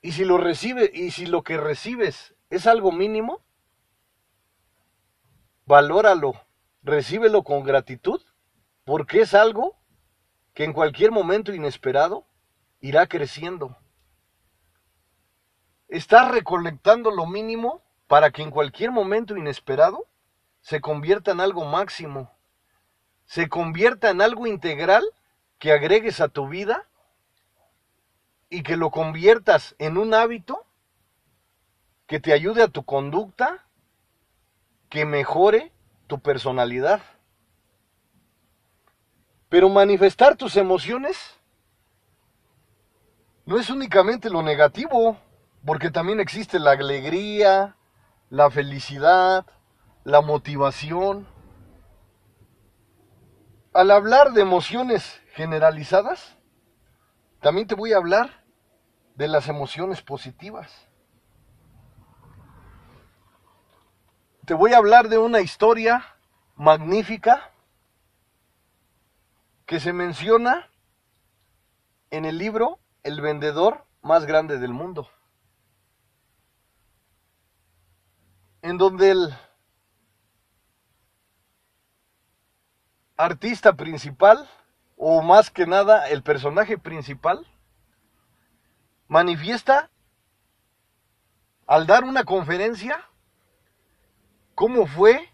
Y 0.02 0.12
si 0.12 0.24
lo 0.24 0.38
recibe 0.38 0.90
y 0.92 1.10
si 1.10 1.26
lo 1.26 1.42
que 1.42 1.56
recibes 1.56 2.34
es 2.50 2.66
algo 2.66 2.92
mínimo, 2.92 3.42
valóralo, 5.66 6.34
recíbelo 6.82 7.44
con 7.44 7.64
gratitud, 7.64 8.20
porque 8.84 9.22
es 9.22 9.34
algo 9.34 9.78
que 10.52 10.64
en 10.64 10.72
cualquier 10.72 11.12
momento 11.12 11.54
inesperado 11.54 12.26
irá 12.80 13.06
creciendo. 13.06 13.76
Estás 15.90 16.30
recolectando 16.30 17.10
lo 17.10 17.26
mínimo 17.26 17.82
para 18.06 18.30
que 18.30 18.42
en 18.42 18.52
cualquier 18.52 18.92
momento 18.92 19.36
inesperado 19.36 20.06
se 20.60 20.80
convierta 20.80 21.32
en 21.32 21.40
algo 21.40 21.64
máximo, 21.64 22.30
se 23.26 23.48
convierta 23.48 24.10
en 24.10 24.22
algo 24.22 24.46
integral 24.46 25.02
que 25.58 25.72
agregues 25.72 26.20
a 26.20 26.28
tu 26.28 26.46
vida 26.46 26.86
y 28.48 28.62
que 28.62 28.76
lo 28.76 28.92
conviertas 28.92 29.74
en 29.78 29.98
un 29.98 30.14
hábito 30.14 30.64
que 32.06 32.20
te 32.20 32.32
ayude 32.32 32.62
a 32.62 32.68
tu 32.68 32.84
conducta, 32.84 33.66
que 34.88 35.04
mejore 35.04 35.72
tu 36.06 36.20
personalidad. 36.20 37.02
Pero 39.48 39.68
manifestar 39.68 40.36
tus 40.36 40.56
emociones 40.56 41.18
no 43.44 43.58
es 43.58 43.70
únicamente 43.70 44.30
lo 44.30 44.42
negativo 44.42 45.18
porque 45.64 45.90
también 45.90 46.20
existe 46.20 46.58
la 46.58 46.72
alegría, 46.72 47.76
la 48.30 48.50
felicidad, 48.50 49.46
la 50.04 50.20
motivación. 50.20 51.26
Al 53.72 53.90
hablar 53.90 54.32
de 54.32 54.42
emociones 54.42 55.20
generalizadas, 55.34 56.36
también 57.40 57.66
te 57.66 57.74
voy 57.74 57.92
a 57.92 57.98
hablar 57.98 58.44
de 59.16 59.28
las 59.28 59.48
emociones 59.48 60.02
positivas. 60.02 60.88
Te 64.46 64.54
voy 64.54 64.72
a 64.72 64.78
hablar 64.78 65.08
de 65.08 65.18
una 65.18 65.40
historia 65.40 66.04
magnífica 66.56 67.52
que 69.66 69.78
se 69.78 69.92
menciona 69.92 70.68
en 72.10 72.24
el 72.24 72.38
libro 72.38 72.80
el 73.04 73.20
vendedor 73.20 73.84
más 74.02 74.26
grande 74.26 74.58
del 74.58 74.72
mundo. 74.72 75.08
En 78.62 78.76
donde 78.76 79.10
el 79.10 79.34
artista 83.16 83.74
principal, 83.74 84.48
o 84.96 85.22
más 85.22 85.50
que 85.50 85.66
nada 85.66 86.08
el 86.08 86.22
personaje 86.22 86.78
principal, 86.78 87.46
manifiesta 89.08 89.90
al 91.66 91.86
dar 91.86 92.04
una 92.04 92.24
conferencia 92.24 93.04
cómo 94.54 94.86
fue 94.86 95.32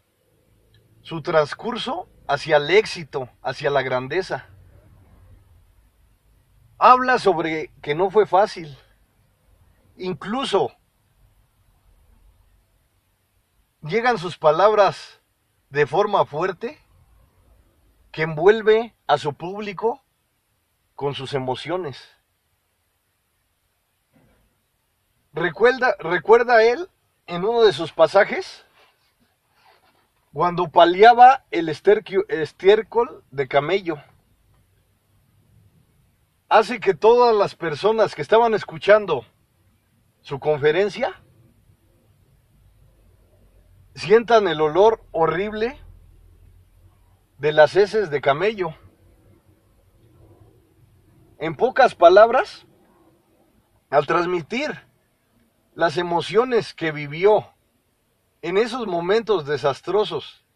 su 1.03 1.23
transcurso 1.23 2.09
hacia 2.29 2.59
el 2.59 2.71
éxito, 2.71 3.29
hacia 3.43 3.71
la 3.71 3.83
grandeza. 3.83 4.49
Habla 6.79 7.19
sobre 7.19 7.73
que 7.81 7.95
no 7.95 8.11
fue 8.11 8.27
fácil. 8.27 8.77
Incluso 9.97 10.76
llegan 13.87 14.19
sus 14.19 14.37
palabras 14.37 15.21
de 15.71 15.87
forma 15.87 16.25
fuerte 16.27 16.79
que 18.11 18.23
envuelve 18.23 18.95
a 19.07 19.19
su 19.19 19.35
público 19.35 20.03
con 20.95 21.15
sus 21.15 21.35
emociones. 21.35 22.09
Recuerda, 25.33 25.95
recuerda 25.99 26.63
él 26.63 26.89
en 27.27 27.45
uno 27.45 27.63
de 27.63 27.73
sus 27.73 27.93
pasajes 27.93 28.65
cuando 30.33 30.69
paliaba 30.69 31.45
el 31.51 31.69
estiércol 31.69 33.25
de 33.31 33.49
camello. 33.49 33.97
Hace 36.49 36.81
que 36.81 36.95
todas 36.95 37.35
las 37.35 37.55
personas 37.55 38.15
que 38.15 38.23
estaban 38.23 38.55
escuchando 38.55 39.27
su 40.23 40.39
conferencia 40.39 41.21
sientan 43.97 44.47
el 44.47 44.61
olor 44.61 45.03
horrible 45.11 45.81
de 47.39 47.53
las 47.53 47.77
heces 47.77 48.11
de 48.11 48.21
camello. 48.21 48.75
En 51.39 51.57
pocas 51.57 51.95
palabras, 51.95 52.67
al 53.89 54.07
transmitir 54.07 54.71
las 55.75 55.97
emociones 55.97 56.75
que 56.75 56.93
vivió 56.93 57.55
en 58.43 58.59
esos 58.59 58.87
momentos 58.87 59.47
desastrosos, 59.47 60.47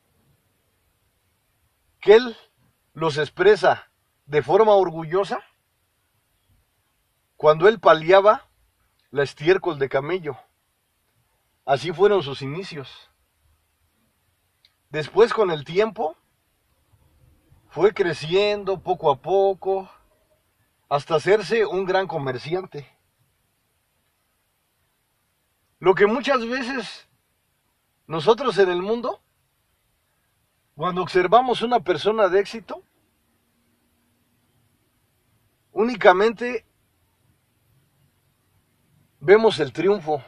que 2.00 2.14
él 2.16 2.36
los 2.92 3.16
expresa 3.16 3.90
de 4.26 4.42
forma 4.42 4.72
orgullosa, 4.72 5.40
cuando 7.36 7.68
él 7.68 7.80
paliaba 7.80 8.48
la 9.10 9.22
estiércol 9.22 9.78
de 9.78 9.88
camello. 9.88 10.36
Así 11.64 11.90
fueron 11.92 12.22
sus 12.22 12.42
inicios. 12.42 13.09
Después 14.90 15.32
con 15.32 15.52
el 15.52 15.64
tiempo 15.64 16.16
fue 17.68 17.94
creciendo 17.94 18.80
poco 18.80 19.10
a 19.10 19.22
poco 19.22 19.88
hasta 20.88 21.14
hacerse 21.14 21.64
un 21.64 21.84
gran 21.84 22.08
comerciante. 22.08 22.88
Lo 25.78 25.94
que 25.94 26.06
muchas 26.06 26.44
veces 26.46 27.08
nosotros 28.08 28.58
en 28.58 28.68
el 28.68 28.82
mundo, 28.82 29.22
cuando 30.74 31.02
observamos 31.02 31.62
una 31.62 31.78
persona 31.78 32.28
de 32.28 32.40
éxito, 32.40 32.82
únicamente 35.70 36.66
vemos 39.20 39.60
el 39.60 39.72
triunfo. 39.72 40.20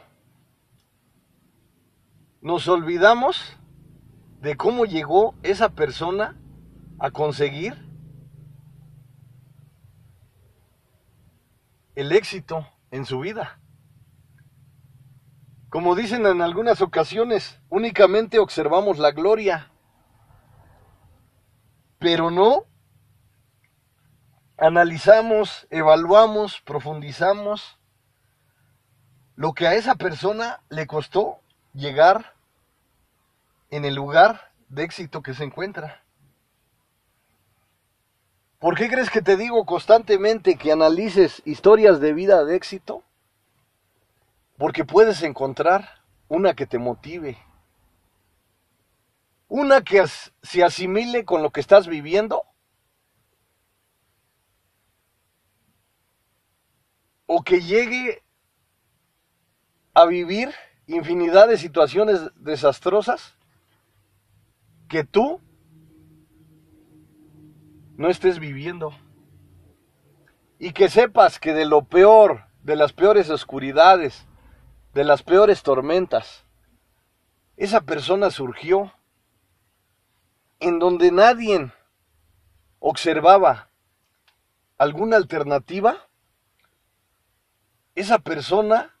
Nos 2.39 2.69
olvidamos 2.69 3.57
de 4.43 4.57
cómo 4.57 4.83
llegó 4.83 5.35
esa 5.41 5.69
persona 5.69 6.35
a 6.99 7.11
conseguir 7.11 7.75
el 11.95 12.11
éxito 12.11 12.67
en 12.91 13.05
su 13.05 13.21
vida. 13.21 13.61
Como 15.69 15.95
dicen 15.95 16.25
en 16.25 16.41
algunas 16.41 16.81
ocasiones, 16.81 17.61
únicamente 17.69 18.37
observamos 18.37 18.99
la 18.99 19.11
gloria, 19.11 19.71
pero 21.97 22.29
no 22.29 22.65
analizamos, 24.57 25.67
evaluamos, 25.69 26.59
profundizamos 26.65 27.79
lo 29.35 29.53
que 29.53 29.67
a 29.67 29.75
esa 29.75 29.95
persona 29.95 30.61
le 30.67 30.85
costó 30.85 31.39
llegar 31.73 32.32
en 33.73 33.85
el 33.85 33.95
lugar 33.95 34.51
de 34.69 34.83
éxito 34.83 35.23
que 35.23 35.33
se 35.33 35.43
encuentra. 35.43 36.03
¿Por 38.59 38.77
qué 38.77 38.87
crees 38.87 39.09
que 39.09 39.23
te 39.23 39.35
digo 39.35 39.65
constantemente 39.65 40.57
que 40.57 40.71
analices 40.71 41.41
historias 41.43 41.99
de 41.99 42.13
vida 42.13 42.45
de 42.45 42.55
éxito? 42.55 43.03
Porque 44.57 44.85
puedes 44.85 45.23
encontrar 45.23 46.03
una 46.27 46.53
que 46.53 46.67
te 46.67 46.77
motive. 46.77 47.35
Una 49.47 49.81
que 49.81 50.05
se 50.43 50.63
asimile 50.63 51.25
con 51.25 51.41
lo 51.41 51.49
que 51.49 51.59
estás 51.59 51.87
viviendo. 51.87 52.43
O 57.25 57.41
que 57.41 57.59
llegue 57.59 58.21
a 59.95 60.05
vivir 60.05 60.53
infinidad 60.85 61.47
de 61.47 61.57
situaciones 61.57 62.21
desastrosas 62.35 63.35
que 64.93 65.03
tú 65.03 65.41
no 67.97 68.09
estés 68.09 68.37
viviendo. 68.37 68.93
Y 70.59 70.71
que 70.73 70.87
sepas 70.87 71.39
que 71.39 71.51
de 71.51 71.65
lo 71.65 71.85
peor, 71.85 72.45
de 72.61 72.75
las 72.75 72.93
peores 72.93 73.31
oscuridades, 73.31 74.27
de 74.93 75.03
las 75.03 75.23
peores 75.23 75.63
tormentas, 75.63 76.45
esa 77.57 77.81
persona 77.81 78.29
surgió 78.29 78.93
en 80.59 80.77
donde 80.77 81.11
nadie 81.11 81.71
observaba 82.77 83.69
alguna 84.77 85.17
alternativa, 85.17 86.07
esa 87.95 88.19
persona 88.19 88.95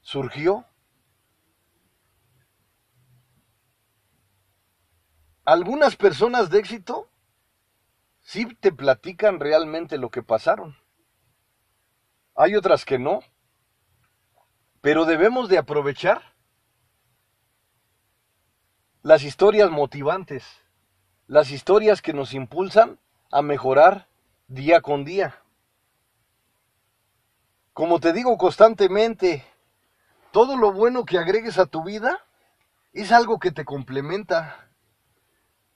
surgió. 0.00 0.64
Algunas 5.46 5.94
personas 5.94 6.50
de 6.50 6.58
éxito 6.58 7.08
sí 8.20 8.46
te 8.56 8.72
platican 8.72 9.38
realmente 9.38 9.96
lo 9.96 10.10
que 10.10 10.24
pasaron. 10.24 10.76
Hay 12.34 12.56
otras 12.56 12.84
que 12.84 12.98
no. 12.98 13.20
Pero 14.80 15.04
debemos 15.04 15.48
de 15.48 15.58
aprovechar 15.58 16.34
las 19.02 19.22
historias 19.22 19.70
motivantes, 19.70 20.44
las 21.28 21.52
historias 21.52 22.02
que 22.02 22.12
nos 22.12 22.34
impulsan 22.34 22.98
a 23.30 23.40
mejorar 23.40 24.08
día 24.48 24.80
con 24.80 25.04
día. 25.04 25.40
Como 27.72 28.00
te 28.00 28.12
digo 28.12 28.36
constantemente, 28.36 29.44
todo 30.32 30.56
lo 30.56 30.72
bueno 30.72 31.04
que 31.04 31.18
agregues 31.18 31.58
a 31.58 31.66
tu 31.66 31.84
vida 31.84 32.18
es 32.92 33.12
algo 33.12 33.38
que 33.38 33.52
te 33.52 33.64
complementa, 33.64 34.65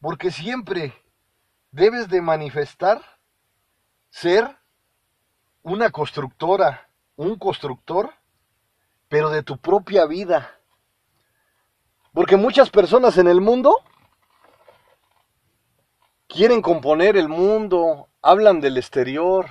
porque 0.01 0.31
siempre 0.31 0.95
debes 1.71 2.09
de 2.09 2.21
manifestar 2.21 3.03
ser 4.11 4.57
una 5.63 5.91
constructora, 5.91 6.91
un 7.17 7.37
constructor 7.37 8.15
pero 9.09 9.29
de 9.31 9.43
tu 9.43 9.59
propia 9.59 10.07
vida. 10.07 10.57
Porque 12.15 12.37
muchas 12.37 12.71
personas 12.71 13.19
en 13.19 13.27
el 13.27 13.41
mundo 13.41 13.77
quieren 16.29 16.63
componer 16.63 17.17
el 17.17 17.29
mundo, 17.29 18.09
hablan 18.23 18.61
del 18.61 18.77
exterior, 18.77 19.51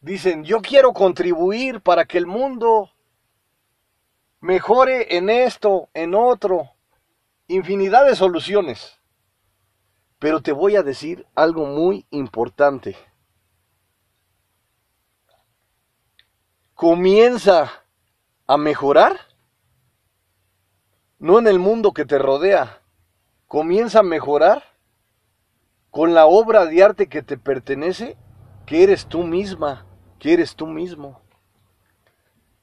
dicen, 0.00 0.44
yo 0.44 0.62
quiero 0.62 0.92
contribuir 0.92 1.80
para 1.80 2.04
que 2.04 2.18
el 2.18 2.26
mundo 2.26 2.92
mejore 4.40 5.16
en 5.16 5.28
esto, 5.28 5.88
en 5.92 6.14
otro, 6.14 6.70
infinidad 7.48 8.06
de 8.06 8.14
soluciones. 8.14 8.98
Pero 10.18 10.40
te 10.40 10.52
voy 10.52 10.76
a 10.76 10.82
decir 10.82 11.26
algo 11.34 11.66
muy 11.66 12.06
importante. 12.10 12.96
Comienza 16.74 17.72
a 18.46 18.56
mejorar, 18.56 19.18
no 21.18 21.38
en 21.38 21.48
el 21.48 21.58
mundo 21.58 21.92
que 21.92 22.04
te 22.04 22.18
rodea. 22.18 22.82
Comienza 23.48 24.00
a 24.00 24.04
mejorar 24.04 24.62
con 25.90 26.14
la 26.14 26.26
obra 26.26 26.66
de 26.66 26.82
arte 26.82 27.08
que 27.08 27.22
te 27.22 27.36
pertenece, 27.38 28.16
que 28.66 28.84
eres 28.84 29.06
tú 29.06 29.24
misma, 29.24 29.86
que 30.18 30.34
eres 30.34 30.54
tú 30.54 30.66
mismo. 30.66 31.20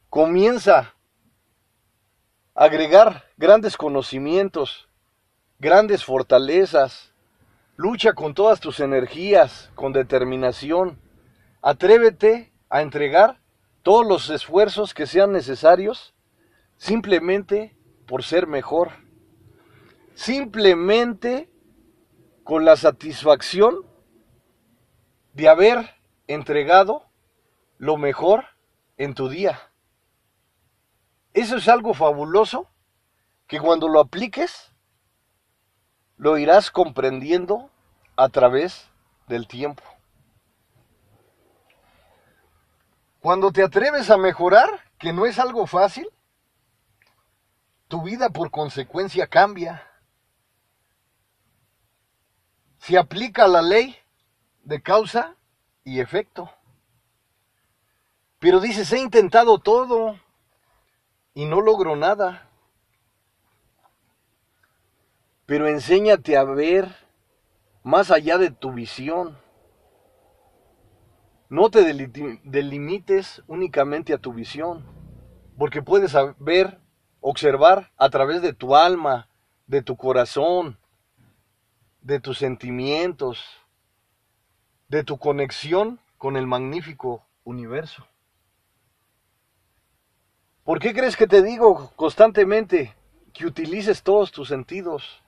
Comienza 0.09 0.94
agregar 2.55 3.25
grandes 3.35 3.75
conocimientos, 3.75 4.87
grandes 5.59 6.03
fortalezas. 6.03 7.11
Lucha 7.75 8.13
con 8.13 8.33
todas 8.33 8.61
tus 8.61 8.79
energías, 8.79 9.69
con 9.75 9.91
determinación. 9.91 10.97
Atrévete 11.61 12.53
a 12.69 12.81
entregar 12.81 13.41
todos 13.83 14.07
los 14.07 14.29
esfuerzos 14.29 14.93
que 14.93 15.05
sean 15.05 15.33
necesarios 15.33 16.15
simplemente 16.77 17.75
por 18.07 18.23
ser 18.23 18.47
mejor. 18.47 18.91
Simplemente 20.13 21.49
con 22.45 22.63
la 22.63 22.77
satisfacción 22.77 23.85
de 25.33 25.49
haber 25.49 25.95
entregado 26.27 27.03
lo 27.77 27.97
mejor 27.97 28.45
en 28.95 29.13
tu 29.13 29.27
día. 29.27 29.59
Eso 31.35 31.57
es 31.57 31.67
algo 31.67 31.93
fabuloso 31.93 32.65
que 33.45 33.59
cuando 33.59 33.89
lo 33.89 33.99
apliques 33.99 34.71
lo 36.15 36.37
irás 36.37 36.71
comprendiendo 36.71 37.69
a 38.15 38.29
través 38.29 38.89
del 39.27 39.45
tiempo. 39.45 39.83
Cuando 43.19 43.51
te 43.51 43.63
atreves 43.63 44.09
a 44.09 44.17
mejorar, 44.17 44.69
que 44.97 45.11
no 45.11 45.25
es 45.25 45.37
algo 45.37 45.67
fácil, 45.67 46.07
tu 47.89 48.01
vida 48.01 48.29
por 48.29 48.49
consecuencia 48.49 49.27
cambia. 49.27 49.85
Se 52.77 52.97
aplica 52.97 53.45
la 53.49 53.61
ley 53.61 53.97
de 54.63 54.81
causa 54.81 55.35
y 55.83 55.99
efecto. 55.99 56.49
Pero 58.39 58.61
dices, 58.61 58.93
he 58.93 58.99
intentado 58.99 59.59
todo 59.59 60.17
y 61.35 61.45
no 61.45 61.61
logro 61.61 61.95
nada. 61.95 62.49
Pero 65.45 65.67
enséñate 65.67 66.37
a 66.37 66.43
ver 66.43 66.95
más 67.83 68.09
allá 68.09 68.39
de 68.39 68.49
tu 68.49 68.71
visión. 68.71 69.37
No 71.49 71.69
te 71.69 71.83
delimites 71.83 73.43
únicamente 73.45 74.13
a 74.13 74.17
tu 74.17 74.33
visión, 74.33 74.83
porque 75.59 75.83
puedes 75.83 76.15
ver, 76.39 76.79
observar 77.19 77.91
a 77.97 78.09
través 78.09 78.41
de 78.41 78.53
tu 78.53 78.75
alma, 78.75 79.29
de 79.67 79.83
tu 79.83 79.97
corazón, 79.97 80.79
de 82.01 82.19
tus 82.19 82.39
sentimientos, 82.39 83.43
de 84.87 85.03
tu 85.03 85.19
conexión 85.19 85.99
con 86.17 86.37
el 86.37 86.47
magnífico 86.47 87.25
universo. 87.43 88.07
¿Por 90.65 90.79
qué 90.79 90.95
crees 90.95 91.15
que 91.15 91.27
te 91.27 91.43
digo 91.43 91.91
constantemente 91.95 92.95
que 93.33 93.45
utilices 93.45 94.01
todos 94.01 94.31
tus 94.31 94.47
sentidos? 94.47 95.21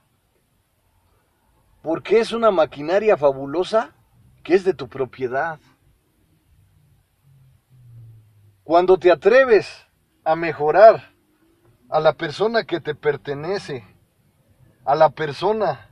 Porque 1.84 2.20
es 2.20 2.32
una 2.32 2.50
maquinaria 2.50 3.16
fabulosa 3.18 3.94
que 4.44 4.56
es 4.56 4.64
de 4.64 4.74
tu 4.74 4.90
propiedad. 4.90 5.60
Cuando 8.64 8.98
te 8.98 9.12
atreves 9.12 9.86
a 10.24 10.36
mejorar 10.36 11.14
a 11.88 12.00
la 12.00 12.14
persona 12.14 12.64
que 12.64 12.82
te 12.82 12.96
pertenece, 12.96 13.86
a 14.86 14.96
la 14.96 15.12
persona 15.12 15.92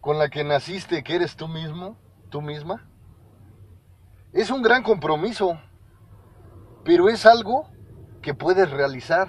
con 0.00 0.18
la 0.18 0.28
que 0.28 0.42
naciste, 0.42 1.04
que 1.04 1.14
eres 1.14 1.36
tú 1.36 1.46
mismo, 1.46 1.96
tú 2.30 2.42
misma, 2.42 2.84
es 4.32 4.50
un 4.50 4.60
gran 4.60 4.82
compromiso, 4.82 5.56
pero 6.82 7.08
es 7.08 7.24
algo 7.24 7.75
que 8.26 8.34
puedes 8.34 8.68
realizar, 8.68 9.28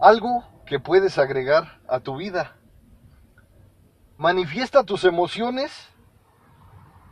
algo 0.00 0.42
que 0.64 0.80
puedes 0.80 1.18
agregar 1.18 1.82
a 1.86 2.00
tu 2.00 2.16
vida. 2.16 2.56
Manifiesta 4.16 4.82
tus 4.84 5.04
emociones 5.04 5.86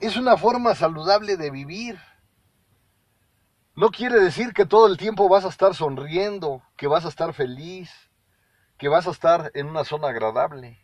es 0.00 0.16
una 0.16 0.38
forma 0.38 0.74
saludable 0.74 1.36
de 1.36 1.50
vivir. 1.50 2.00
No 3.74 3.90
quiere 3.90 4.18
decir 4.18 4.54
que 4.54 4.64
todo 4.64 4.86
el 4.86 4.96
tiempo 4.96 5.28
vas 5.28 5.44
a 5.44 5.50
estar 5.50 5.74
sonriendo, 5.74 6.62
que 6.78 6.86
vas 6.86 7.04
a 7.04 7.08
estar 7.08 7.34
feliz, 7.34 7.90
que 8.78 8.88
vas 8.88 9.06
a 9.06 9.10
estar 9.10 9.50
en 9.52 9.66
una 9.66 9.84
zona 9.84 10.08
agradable. 10.08 10.82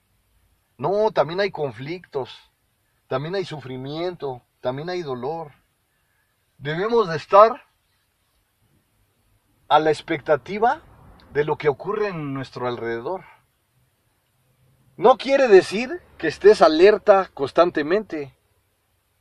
No, 0.76 1.10
también 1.10 1.40
hay 1.40 1.50
conflictos, 1.50 2.38
también 3.08 3.34
hay 3.34 3.46
sufrimiento, 3.46 4.42
también 4.60 4.90
hay 4.90 5.00
dolor. 5.00 5.52
Debemos 6.58 7.08
de 7.08 7.16
estar 7.16 7.69
a 9.70 9.78
la 9.78 9.90
expectativa 9.90 10.82
de 11.32 11.44
lo 11.44 11.56
que 11.56 11.68
ocurre 11.68 12.08
en 12.08 12.34
nuestro 12.34 12.66
alrededor. 12.66 13.22
No 14.96 15.16
quiere 15.16 15.46
decir 15.46 16.02
que 16.18 16.26
estés 16.26 16.60
alerta 16.60 17.30
constantemente, 17.32 18.34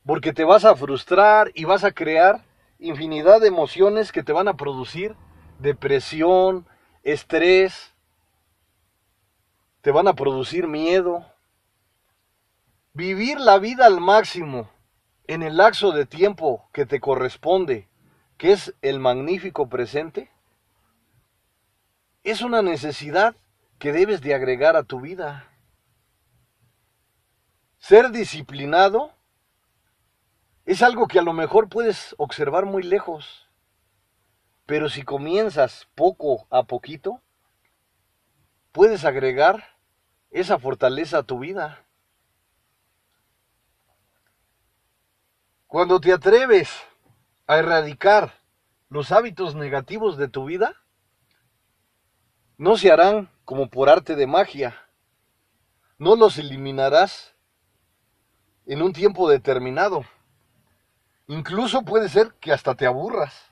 porque 0.04 0.32
te 0.32 0.42
vas 0.42 0.64
a 0.64 0.74
frustrar 0.74 1.52
y 1.54 1.66
vas 1.66 1.84
a 1.84 1.92
crear 1.92 2.44
infinidad 2.80 3.40
de 3.40 3.46
emociones 3.46 4.10
que 4.10 4.24
te 4.24 4.32
van 4.32 4.48
a 4.48 4.56
producir 4.56 5.14
depresión, 5.60 6.66
estrés, 7.04 7.94
te 9.82 9.92
van 9.92 10.08
a 10.08 10.14
producir 10.14 10.66
miedo. 10.66 11.24
Vivir 12.92 13.38
la 13.38 13.58
vida 13.58 13.86
al 13.86 14.00
máximo 14.00 14.68
en 15.28 15.44
el 15.44 15.58
lapso 15.58 15.92
de 15.92 16.06
tiempo 16.06 16.68
que 16.72 16.86
te 16.86 16.98
corresponde, 16.98 17.88
que 18.36 18.50
es 18.50 18.74
el 18.82 18.98
magnífico 18.98 19.68
presente, 19.68 20.28
es 22.22 22.42
una 22.42 22.62
necesidad 22.62 23.36
que 23.78 23.92
debes 23.92 24.20
de 24.20 24.34
agregar 24.34 24.76
a 24.76 24.82
tu 24.82 25.00
vida. 25.00 25.46
Ser 27.78 28.10
disciplinado 28.10 29.12
es 30.66 30.82
algo 30.82 31.08
que 31.08 31.18
a 31.18 31.22
lo 31.22 31.32
mejor 31.32 31.68
puedes 31.68 32.14
observar 32.18 32.66
muy 32.66 32.82
lejos, 32.82 33.48
pero 34.66 34.88
si 34.88 35.02
comienzas 35.02 35.88
poco 35.94 36.46
a 36.50 36.64
poquito, 36.64 37.22
puedes 38.70 39.04
agregar 39.04 39.78
esa 40.30 40.58
fortaleza 40.58 41.18
a 41.18 41.22
tu 41.22 41.38
vida. 41.38 41.84
Cuando 45.66 46.00
te 46.00 46.12
atreves 46.12 46.70
a 47.46 47.58
erradicar 47.58 48.34
los 48.90 49.10
hábitos 49.10 49.54
negativos 49.54 50.16
de 50.18 50.28
tu 50.28 50.44
vida, 50.44 50.79
no 52.60 52.76
se 52.76 52.92
harán 52.92 53.30
como 53.46 53.70
por 53.70 53.88
arte 53.88 54.16
de 54.16 54.26
magia. 54.26 54.76
No 55.96 56.14
los 56.14 56.36
eliminarás 56.36 57.34
en 58.66 58.82
un 58.82 58.92
tiempo 58.92 59.30
determinado. 59.30 60.04
Incluso 61.26 61.86
puede 61.86 62.10
ser 62.10 62.34
que 62.34 62.52
hasta 62.52 62.74
te 62.74 62.84
aburras. 62.84 63.50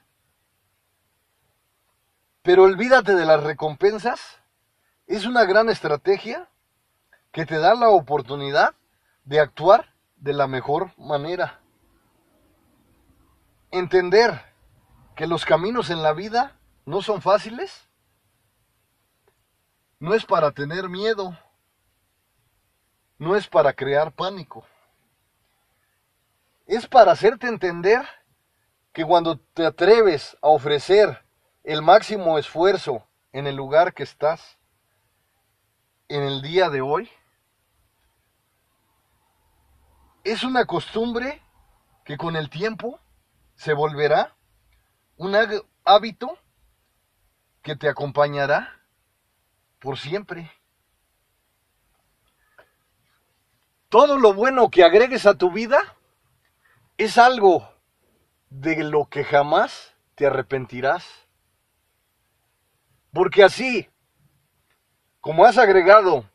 Pero 2.43 2.65
olvídate 2.65 3.15
de 3.15 3.25
las 3.25 3.43
recompensas. 3.43 4.43
Es 5.07 5.25
una 5.25 5.47
gran 5.47 5.71
estrategia 5.71 6.51
que 7.33 7.47
te 7.47 7.57
da 7.57 7.75
la 7.75 7.89
oportunidad 7.89 8.75
de 9.25 9.41
actuar 9.41 9.95
de 10.17 10.35
la 10.35 10.47
mejor 10.47 10.93
manera. 10.99 11.63
Entender 13.71 14.39
que 15.17 15.27
los 15.27 15.47
caminos 15.47 15.89
en 15.89 16.03
la 16.03 16.13
vida 16.13 16.59
no 16.85 17.01
son 17.01 17.23
fáciles 17.23 17.88
no 20.01 20.15
es 20.15 20.25
para 20.25 20.53
tener 20.53 20.89
miedo, 20.89 21.37
no 23.19 23.37
es 23.37 23.49
para 23.49 23.73
crear 23.73 24.13
pánico. 24.13 24.65
Es 26.67 26.87
para 26.87 27.13
hacerte 27.13 27.49
entender 27.49 28.07
que 28.93 29.05
cuando 29.05 29.39
te 29.39 29.67
atreves 29.67 30.37
a 30.43 30.49
ofrecer 30.49 31.25
el 31.65 31.83
máximo 31.83 32.39
esfuerzo 32.39 33.07
en 33.33 33.47
el 33.47 33.57
lugar 33.57 33.93
que 33.95 34.03
estás, 34.03 34.59
en 36.09 36.23
el 36.23 36.43
día 36.43 36.71
de 36.71 36.81
hoy, 36.81 37.11
es 40.25 40.45
una 40.45 40.65
costumbre 40.67 41.43
que 42.05 42.17
con 42.17 42.37
el 42.37 42.51
tiempo 42.51 43.01
se 43.55 43.73
volverá 43.73 44.37
un 45.17 45.37
hábito 45.85 46.39
que 47.63 47.77
te 47.77 47.89
acompañará 47.89 48.78
por 49.79 49.99
siempre. 49.99 50.51
Todo 53.89 54.19
lo 54.19 54.35
bueno 54.35 54.71
que 54.71 54.85
agregues 54.85 55.27
a 55.27 55.35
tu 55.35 55.51
vida 55.51 55.97
es 56.99 57.17
algo 57.17 57.69
de 58.51 58.83
lo 58.85 59.07
que 59.07 59.25
jamás 59.25 59.95
te 60.15 60.27
arrepentirás. 60.27 61.07
Porque 63.13 63.43
así, 63.43 63.89
como 65.21 65.45
has 65.45 65.59
agregado 65.59 66.29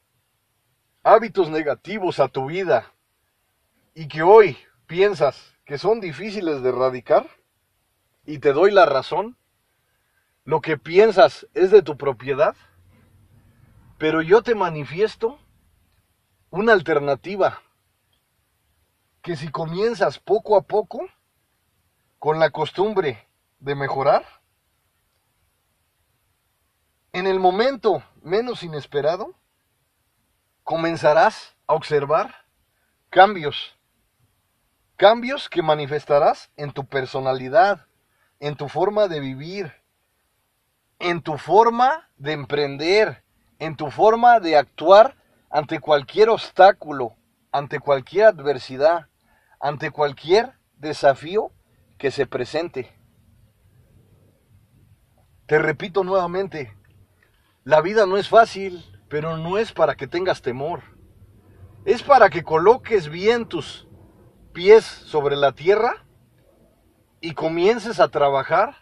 hábitos 1.04 1.50
negativos 1.50 2.20
a 2.20 2.28
tu 2.28 2.48
vida 2.48 2.92
y 3.94 4.08
que 4.08 4.24
hoy 4.24 4.58
piensas 4.88 5.54
que 5.66 5.78
son 5.78 6.00
difíciles 6.00 6.62
de 6.62 6.70
erradicar, 6.70 7.28
y 8.26 8.40
te 8.40 8.54
doy 8.54 8.72
la 8.72 8.86
razón, 8.86 9.38
lo 10.46 10.62
que 10.62 10.78
piensas 10.78 11.48
es 11.54 11.72
de 11.72 11.82
tu 11.82 11.98
propiedad, 11.98 12.56
pero 14.04 14.22
yo 14.22 14.44
te 14.44 14.54
manifiesto 14.54 15.40
una 16.50 16.74
alternativa, 16.74 17.62
que 19.22 19.38
si 19.38 19.48
comienzas 19.50 20.20
poco 20.20 20.58
a 20.58 20.64
poco, 20.64 21.08
con 22.20 22.38
la 22.38 22.50
costumbre 22.50 23.26
de 23.60 23.76
mejorar, 23.76 24.26
en 27.14 27.28
el 27.28 27.40
momento 27.40 28.04
menos 28.22 28.62
inesperado, 28.64 29.36
comenzarás 30.64 31.56
a 31.66 31.74
observar 31.74 32.46
cambios, 33.10 33.74
cambios 34.98 35.48
que 35.48 35.62
manifestarás 35.62 36.52
en 36.58 36.74
tu 36.74 36.86
personalidad, 36.86 37.88
en 38.42 38.58
tu 38.58 38.68
forma 38.68 39.08
de 39.08 39.22
vivir, 39.22 39.72
en 41.00 41.22
tu 41.22 41.38
forma 41.38 42.10
de 42.18 42.34
emprender, 42.34 43.23
en 43.64 43.78
tu 43.78 43.90
forma 43.90 44.42
de 44.42 44.58
actuar 44.58 45.16
ante 45.50 45.80
cualquier 45.80 46.28
obstáculo, 46.28 47.16
ante 47.50 47.80
cualquier 47.80 48.26
adversidad, 48.26 49.08
ante 49.58 49.90
cualquier 49.90 50.52
desafío 50.76 51.54
que 51.98 52.12
se 52.12 52.28
presente. 52.28 52.92
Te 55.46 55.60
repito 55.60 56.04
nuevamente, 56.04 56.76
la 57.64 57.80
vida 57.80 58.06
no 58.06 58.18
es 58.18 58.28
fácil, 58.28 58.84
pero 59.08 59.38
no 59.38 59.58
es 59.58 59.72
para 59.72 59.96
que 59.96 60.08
tengas 60.08 60.42
temor. 60.42 60.82
Es 61.86 62.04
para 62.04 62.30
que 62.30 62.44
coloques 62.44 63.08
bien 63.08 63.46
tus 63.46 63.88
pies 64.52 64.84
sobre 64.84 65.38
la 65.38 65.54
tierra 65.54 66.06
y 67.22 67.34
comiences 67.34 68.02
a 68.02 68.10
trabajar 68.10 68.76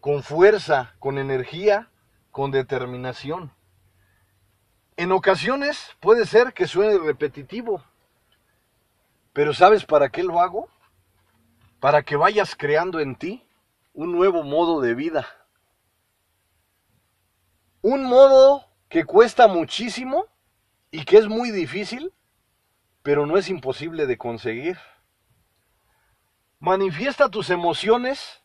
con 0.00 0.24
fuerza, 0.24 0.96
con 0.98 1.16
energía, 1.16 1.92
con 2.32 2.50
determinación. 2.50 3.52
En 5.00 5.12
ocasiones 5.12 5.96
puede 5.98 6.26
ser 6.26 6.52
que 6.52 6.66
suene 6.66 6.98
repetitivo, 6.98 7.82
pero 9.32 9.54
¿sabes 9.54 9.86
para 9.86 10.10
qué 10.10 10.22
lo 10.22 10.42
hago? 10.42 10.68
Para 11.80 12.02
que 12.02 12.16
vayas 12.16 12.54
creando 12.54 13.00
en 13.00 13.16
ti 13.16 13.42
un 13.94 14.12
nuevo 14.12 14.42
modo 14.42 14.82
de 14.82 14.94
vida. 14.94 15.26
Un 17.80 18.04
modo 18.04 18.66
que 18.90 19.06
cuesta 19.06 19.48
muchísimo 19.48 20.26
y 20.90 21.06
que 21.06 21.16
es 21.16 21.28
muy 21.28 21.50
difícil, 21.50 22.12
pero 23.02 23.24
no 23.24 23.38
es 23.38 23.48
imposible 23.48 24.04
de 24.06 24.18
conseguir. 24.18 24.76
Manifiesta 26.58 27.30
tus 27.30 27.48
emociones, 27.48 28.42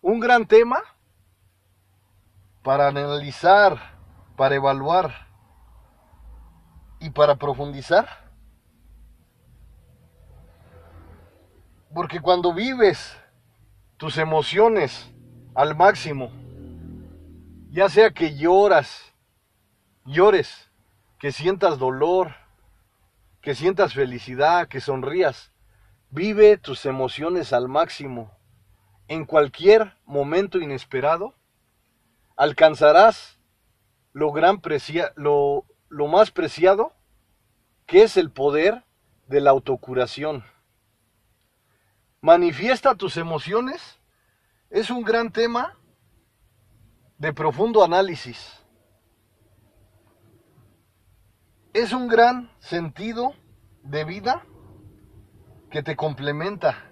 un 0.00 0.20
gran 0.20 0.46
tema 0.46 0.82
para 2.62 2.88
analizar, 2.88 3.98
para 4.38 4.54
evaluar 4.54 5.31
y 7.02 7.10
para 7.10 7.34
profundizar. 7.34 8.08
Porque 11.92 12.20
cuando 12.20 12.54
vives 12.54 13.16
tus 13.98 14.16
emociones 14.16 15.12
al 15.54 15.76
máximo, 15.76 16.30
ya 17.70 17.88
sea 17.88 18.12
que 18.12 18.36
lloras, 18.36 19.12
llores, 20.04 20.70
que 21.18 21.32
sientas 21.32 21.78
dolor, 21.78 22.34
que 23.40 23.54
sientas 23.54 23.94
felicidad, 23.94 24.68
que 24.68 24.80
sonrías. 24.80 25.52
Vive 26.10 26.56
tus 26.56 26.86
emociones 26.86 27.52
al 27.52 27.68
máximo. 27.68 28.30
En 29.08 29.24
cualquier 29.24 29.96
momento 30.04 30.58
inesperado, 30.58 31.34
alcanzarás 32.36 33.40
lo, 34.12 34.30
gran 34.32 34.62
lo, 35.16 35.64
lo 35.92 36.08
más 36.08 36.30
preciado, 36.30 36.92
que 37.86 38.02
es 38.02 38.16
el 38.16 38.30
poder 38.30 38.84
de 39.28 39.40
la 39.40 39.50
autocuración. 39.50 40.44
Manifiesta 42.20 42.94
tus 42.94 43.16
emociones 43.16 44.00
es 44.70 44.90
un 44.90 45.04
gran 45.04 45.30
tema 45.30 45.78
de 47.18 47.32
profundo 47.32 47.84
análisis. 47.84 48.62
es 51.72 51.92
un 51.92 52.06
gran 52.06 52.50
sentido 52.58 53.34
de 53.82 54.04
vida 54.04 54.44
que 55.70 55.82
te 55.82 55.96
complementa, 55.96 56.90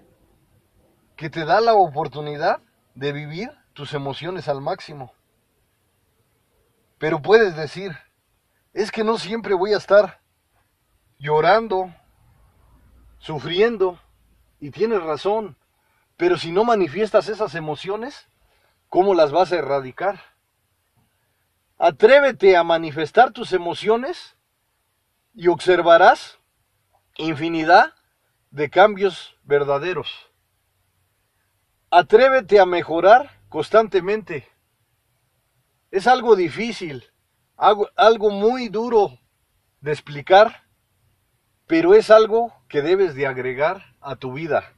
que 1.15 1.29
te 1.29 1.45
da 1.45 1.61
la 1.61 1.75
oportunidad 1.75 2.61
de 2.95 3.11
vivir 3.11 3.51
tus 3.73 3.93
emociones 3.93 4.47
al 4.47 4.59
máximo. 4.59 5.13
Pero 6.97 7.21
puedes 7.21 7.55
decir, 7.55 7.91
es 8.73 8.91
que 8.91 9.03
no 9.03 9.17
siempre 9.17 9.53
voy 9.53 9.73
a 9.73 9.77
estar 9.77 10.21
llorando, 11.17 11.93
sufriendo, 13.19 13.99
y 14.59 14.71
tienes 14.71 15.01
razón, 15.01 15.57
pero 16.17 16.37
si 16.37 16.51
no 16.51 16.63
manifiestas 16.63 17.27
esas 17.29 17.55
emociones, 17.55 18.27
¿cómo 18.89 19.15
las 19.15 19.31
vas 19.31 19.51
a 19.51 19.57
erradicar? 19.57 20.21
Atrévete 21.77 22.55
a 22.55 22.63
manifestar 22.63 23.31
tus 23.31 23.53
emociones 23.53 24.35
y 25.33 25.47
observarás 25.47 26.37
infinidad 27.15 27.95
de 28.51 28.69
cambios 28.69 29.35
verdaderos. 29.43 30.29
Atrévete 31.89 32.59
a 32.59 32.65
mejorar 32.65 33.31
constantemente. 33.49 34.47
Es 35.89 36.05
algo 36.07 36.35
difícil, 36.35 37.10
algo, 37.61 37.89
algo, 37.95 38.31
muy 38.31 38.69
duro 38.69 39.19
de 39.81 39.91
explicar, 39.91 40.63
pero 41.67 41.93
es 41.93 42.09
algo 42.09 42.53
que 42.67 42.81
debes 42.81 43.13
de 43.13 43.27
agregar 43.27 43.95
a 44.01 44.15
tu 44.15 44.33
vida. 44.33 44.73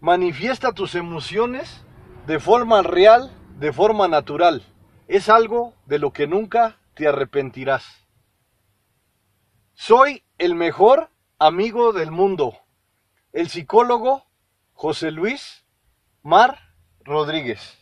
Manifiesta 0.00 0.72
tus 0.72 0.94
emociones 0.94 1.84
de 2.26 2.40
forma 2.40 2.82
real, 2.82 3.30
de 3.58 3.72
forma 3.72 4.08
natural. 4.08 4.62
Es 5.06 5.28
algo 5.28 5.74
de 5.84 5.98
lo 5.98 6.12
que 6.12 6.26
nunca 6.26 6.78
te 6.94 7.06
arrepentirás. 7.06 7.84
Soy 9.74 10.24
el 10.38 10.54
mejor 10.54 11.10
amigo 11.38 11.92
del 11.92 12.10
mundo. 12.10 12.54
El 13.32 13.50
psicólogo 13.50 14.24
José 14.72 15.10
Luis 15.10 15.66
Mar 16.22 16.58
Rodríguez. 17.04 17.79